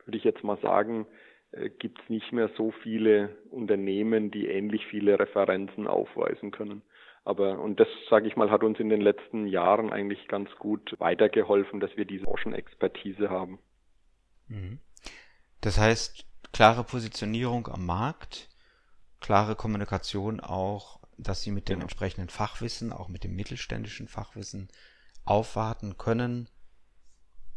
würde 0.04 0.18
ich 0.18 0.24
jetzt 0.24 0.42
mal 0.42 0.58
sagen, 0.60 1.06
äh, 1.52 1.70
gibt 1.70 2.00
es 2.00 2.08
nicht 2.08 2.32
mehr 2.32 2.50
so 2.56 2.70
viele 2.82 3.36
Unternehmen, 3.50 4.30
die 4.30 4.46
ähnlich 4.46 4.86
viele 4.86 5.18
Referenzen 5.18 5.86
aufweisen 5.86 6.50
können. 6.50 6.82
Aber, 7.24 7.58
und 7.58 7.78
das, 7.78 7.88
sage 8.08 8.26
ich 8.26 8.36
mal, 8.36 8.50
hat 8.50 8.64
uns 8.64 8.80
in 8.80 8.88
den 8.88 9.02
letzten 9.02 9.46
Jahren 9.46 9.92
eigentlich 9.92 10.28
ganz 10.28 10.50
gut 10.58 10.94
weitergeholfen, 10.98 11.78
dass 11.78 11.94
wir 11.96 12.06
diese 12.06 12.24
Branchenexpertise 12.24 13.28
haben. 13.28 13.58
Mhm. 14.46 14.78
Das 15.60 15.78
heißt, 15.78 16.24
klare 16.52 16.84
Positionierung 16.84 17.68
am 17.68 17.84
Markt, 17.84 18.48
klare 19.20 19.56
Kommunikation 19.56 20.40
auch, 20.40 21.00
dass 21.18 21.42
Sie 21.42 21.50
mit 21.50 21.68
dem 21.68 21.74
genau. 21.74 21.84
entsprechenden 21.84 22.30
Fachwissen, 22.30 22.92
auch 22.92 23.08
mit 23.08 23.24
dem 23.24 23.36
mittelständischen 23.36 24.08
Fachwissen 24.08 24.68
aufwarten 25.28 25.96
können, 25.98 26.48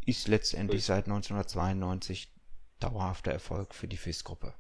ist 0.05 0.27
letztendlich 0.27 0.84
seit 0.86 1.05
1992 1.05 2.31
dauerhafter 2.79 3.31
Erfolg 3.31 3.73
für 3.73 3.88
die 3.88 3.97
FIS-Gruppe. 3.97 4.53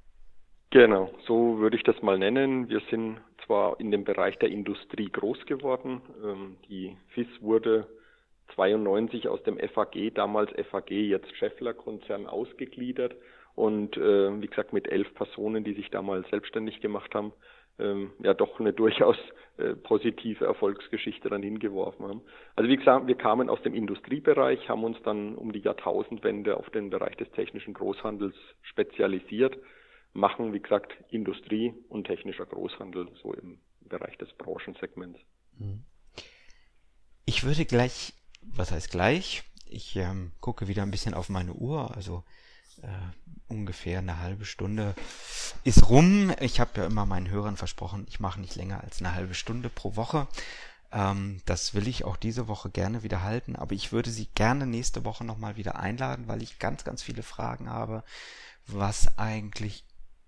Genau, 0.69 1.11
so 1.25 1.59
würde 1.59 1.75
ich 1.75 1.83
das 1.83 2.01
mal 2.01 2.17
nennen. 2.17 2.69
Wir 2.69 2.81
sind 2.89 3.19
zwar 3.45 3.79
in 3.79 3.91
dem 3.91 4.05
Bereich 4.05 4.37
der 4.37 4.49
Industrie 4.49 5.09
groß 5.09 5.45
geworden. 5.45 6.01
Ähm, 6.23 6.57
die 6.69 6.95
FIS 7.09 7.27
wurde 7.41 7.87
92 8.55 9.27
aus 9.27 9.43
dem 9.43 9.57
FAG, 9.57 10.13
damals 10.15 10.49
FAG, 10.69 10.91
jetzt 10.91 11.35
Scheffler 11.35 11.73
Konzern 11.73 12.27
ausgegliedert 12.27 13.15
und 13.55 13.97
äh, 13.97 14.41
wie 14.41 14.47
gesagt 14.47 14.71
mit 14.71 14.89
elf 14.89 15.13
Personen, 15.15 15.63
die 15.63 15.73
sich 15.73 15.89
damals 15.89 16.29
selbstständig 16.29 16.79
gemacht 16.79 17.13
haben, 17.13 17.33
ähm, 17.79 18.11
ja 18.23 18.33
doch 18.33 18.59
eine 18.59 18.73
durchaus 18.73 19.17
äh, 19.57 19.75
positive 19.75 20.45
Erfolgsgeschichte 20.45 21.29
dann 21.29 21.43
hingeworfen 21.43 22.05
haben. 22.07 22.21
Also 22.55 22.69
wie 22.69 22.77
gesagt, 22.77 23.07
wir 23.07 23.15
kamen 23.15 23.49
aus 23.49 23.61
dem 23.63 23.73
Industriebereich, 23.73 24.69
haben 24.69 24.83
uns 24.83 24.97
dann 25.03 25.35
um 25.35 25.51
die 25.51 25.59
Jahrtausendwende 25.59 26.57
auf 26.57 26.69
den 26.69 26.89
Bereich 26.89 27.15
des 27.17 27.29
technischen 27.31 27.73
Großhandels 27.73 28.35
spezialisiert, 28.61 29.57
machen 30.13 30.53
wie 30.53 30.59
gesagt 30.61 30.93
Industrie 31.09 31.73
und 31.89 32.07
technischer 32.07 32.45
Großhandel 32.45 33.09
so 33.21 33.33
im 33.33 33.59
Bereich 33.81 34.17
des 34.17 34.31
Branchensegments. 34.33 35.19
Mhm. 35.57 35.83
Ich 37.25 37.43
würde 37.43 37.65
gleich, 37.65 38.13
was 38.41 38.71
heißt 38.71 38.91
gleich? 38.91 39.43
Ich 39.69 39.95
ähm, 39.95 40.31
gucke 40.39 40.67
wieder 40.67 40.83
ein 40.83 40.91
bisschen 40.91 41.13
auf 41.13 41.29
meine 41.29 41.53
Uhr, 41.53 41.95
also 41.95 42.23
äh, 42.83 43.51
ungefähr 43.51 43.99
eine 43.99 44.19
halbe 44.19 44.45
Stunde 44.45 44.95
ist 45.63 45.89
rum. 45.89 46.33
Ich 46.39 46.59
habe 46.59 46.81
ja 46.81 46.85
immer 46.85 47.05
meinen 47.05 47.29
Hörern 47.29 47.57
versprochen, 47.57 48.05
ich 48.09 48.19
mache 48.19 48.39
nicht 48.39 48.55
länger 48.55 48.81
als 48.81 48.99
eine 48.99 49.13
halbe 49.13 49.33
Stunde 49.33 49.69
pro 49.69 49.95
Woche. 49.95 50.27
Ähm, 50.91 51.41
das 51.45 51.73
will 51.73 51.87
ich 51.87 52.03
auch 52.05 52.17
diese 52.17 52.47
Woche 52.47 52.69
gerne 52.69 53.03
wieder 53.03 53.23
halten, 53.23 53.55
aber 53.55 53.73
ich 53.73 53.91
würde 53.91 54.09
Sie 54.09 54.27
gerne 54.35 54.65
nächste 54.65 55.05
Woche 55.05 55.23
nochmal 55.23 55.57
wieder 55.57 55.77
einladen, 55.77 56.27
weil 56.27 56.41
ich 56.41 56.59
ganz, 56.59 56.83
ganz 56.83 57.01
viele 57.03 57.23
Fragen 57.23 57.69
habe, 57.69 58.03
was 58.67 59.17
eigentlich 59.17 59.85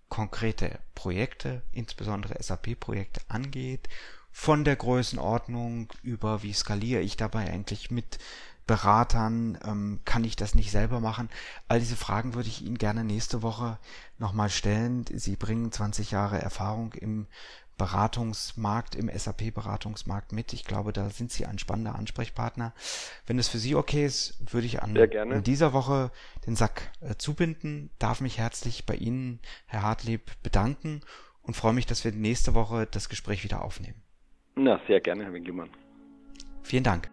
konkrete 0.10 0.80
Projekte, 0.94 1.64
insbesondere 1.72 2.42
SAP-Projekte 2.42 3.22
angeht, 3.30 3.90
von 4.32 4.64
der 4.64 4.76
Größenordnung 4.76 5.92
über 6.02 6.44
wie 6.44 6.54
skaliere 6.54 7.02
ich 7.02 7.18
dabei 7.18 7.52
eigentlich 7.52 7.92
mit 7.92 8.20
Beratern? 8.68 9.58
Ähm, 9.66 10.00
kann 10.06 10.24
ich 10.24 10.36
das 10.36 10.56
nicht 10.56 10.72
selber 10.72 11.00
machen? 11.00 11.30
All 11.68 11.80
diese 11.80 11.96
Fragen 11.96 12.34
würde 12.34 12.50
ich 12.50 12.64
Ihnen 12.64 12.78
gerne 12.78 13.04
nächste 13.04 13.42
Woche 13.42 13.78
nochmal 14.18 14.50
stellen. 14.50 15.06
Sie 15.08 15.36
bringen 15.36 15.72
20 15.72 16.12
Jahre 16.12 16.42
Erfahrung 16.42 16.94
im 16.94 17.28
Beratungsmarkt, 17.78 18.96
im 18.96 19.10
SAP-Beratungsmarkt 19.10 20.32
mit. 20.32 20.54
Ich 20.54 20.64
glaube, 20.64 20.94
da 20.94 21.10
sind 21.10 21.32
Sie 21.32 21.46
ein 21.46 21.58
spannender 21.58 21.96
Ansprechpartner. 21.96 22.74
Wenn 23.26 23.40
es 23.40 23.48
für 23.48 23.58
Sie 23.58 23.76
okay 23.76 24.06
ist, 24.06 24.54
würde 24.54 24.68
ich 24.68 24.82
an 24.84 24.96
in 24.96 25.44
dieser 25.44 25.74
Woche 25.74 26.12
den 26.46 26.56
Sack 26.56 26.92
äh, 27.02 27.16
zubinden. 27.16 27.90
Darf 28.00 28.22
mich 28.22 28.38
herzlich 28.38 28.86
bei 28.86 28.96
Ihnen, 28.96 29.40
Herr 29.66 29.82
Hartlieb, 29.82 30.32
bedanken 30.44 31.02
und 31.42 31.56
freue 31.56 31.74
mich, 31.74 31.86
dass 31.86 32.04
wir 32.04 32.12
nächste 32.12 32.54
Woche 32.54 32.88
das 32.90 33.10
Gespräch 33.10 33.44
wieder 33.44 33.64
aufnehmen. 33.64 34.02
Na, 34.56 34.80
sehr 34.88 35.02
gerne, 35.02 35.24
Herr 35.24 35.34
Winkelmann. 35.34 35.70
Vielen 36.62 36.84
Dank. 36.84 37.13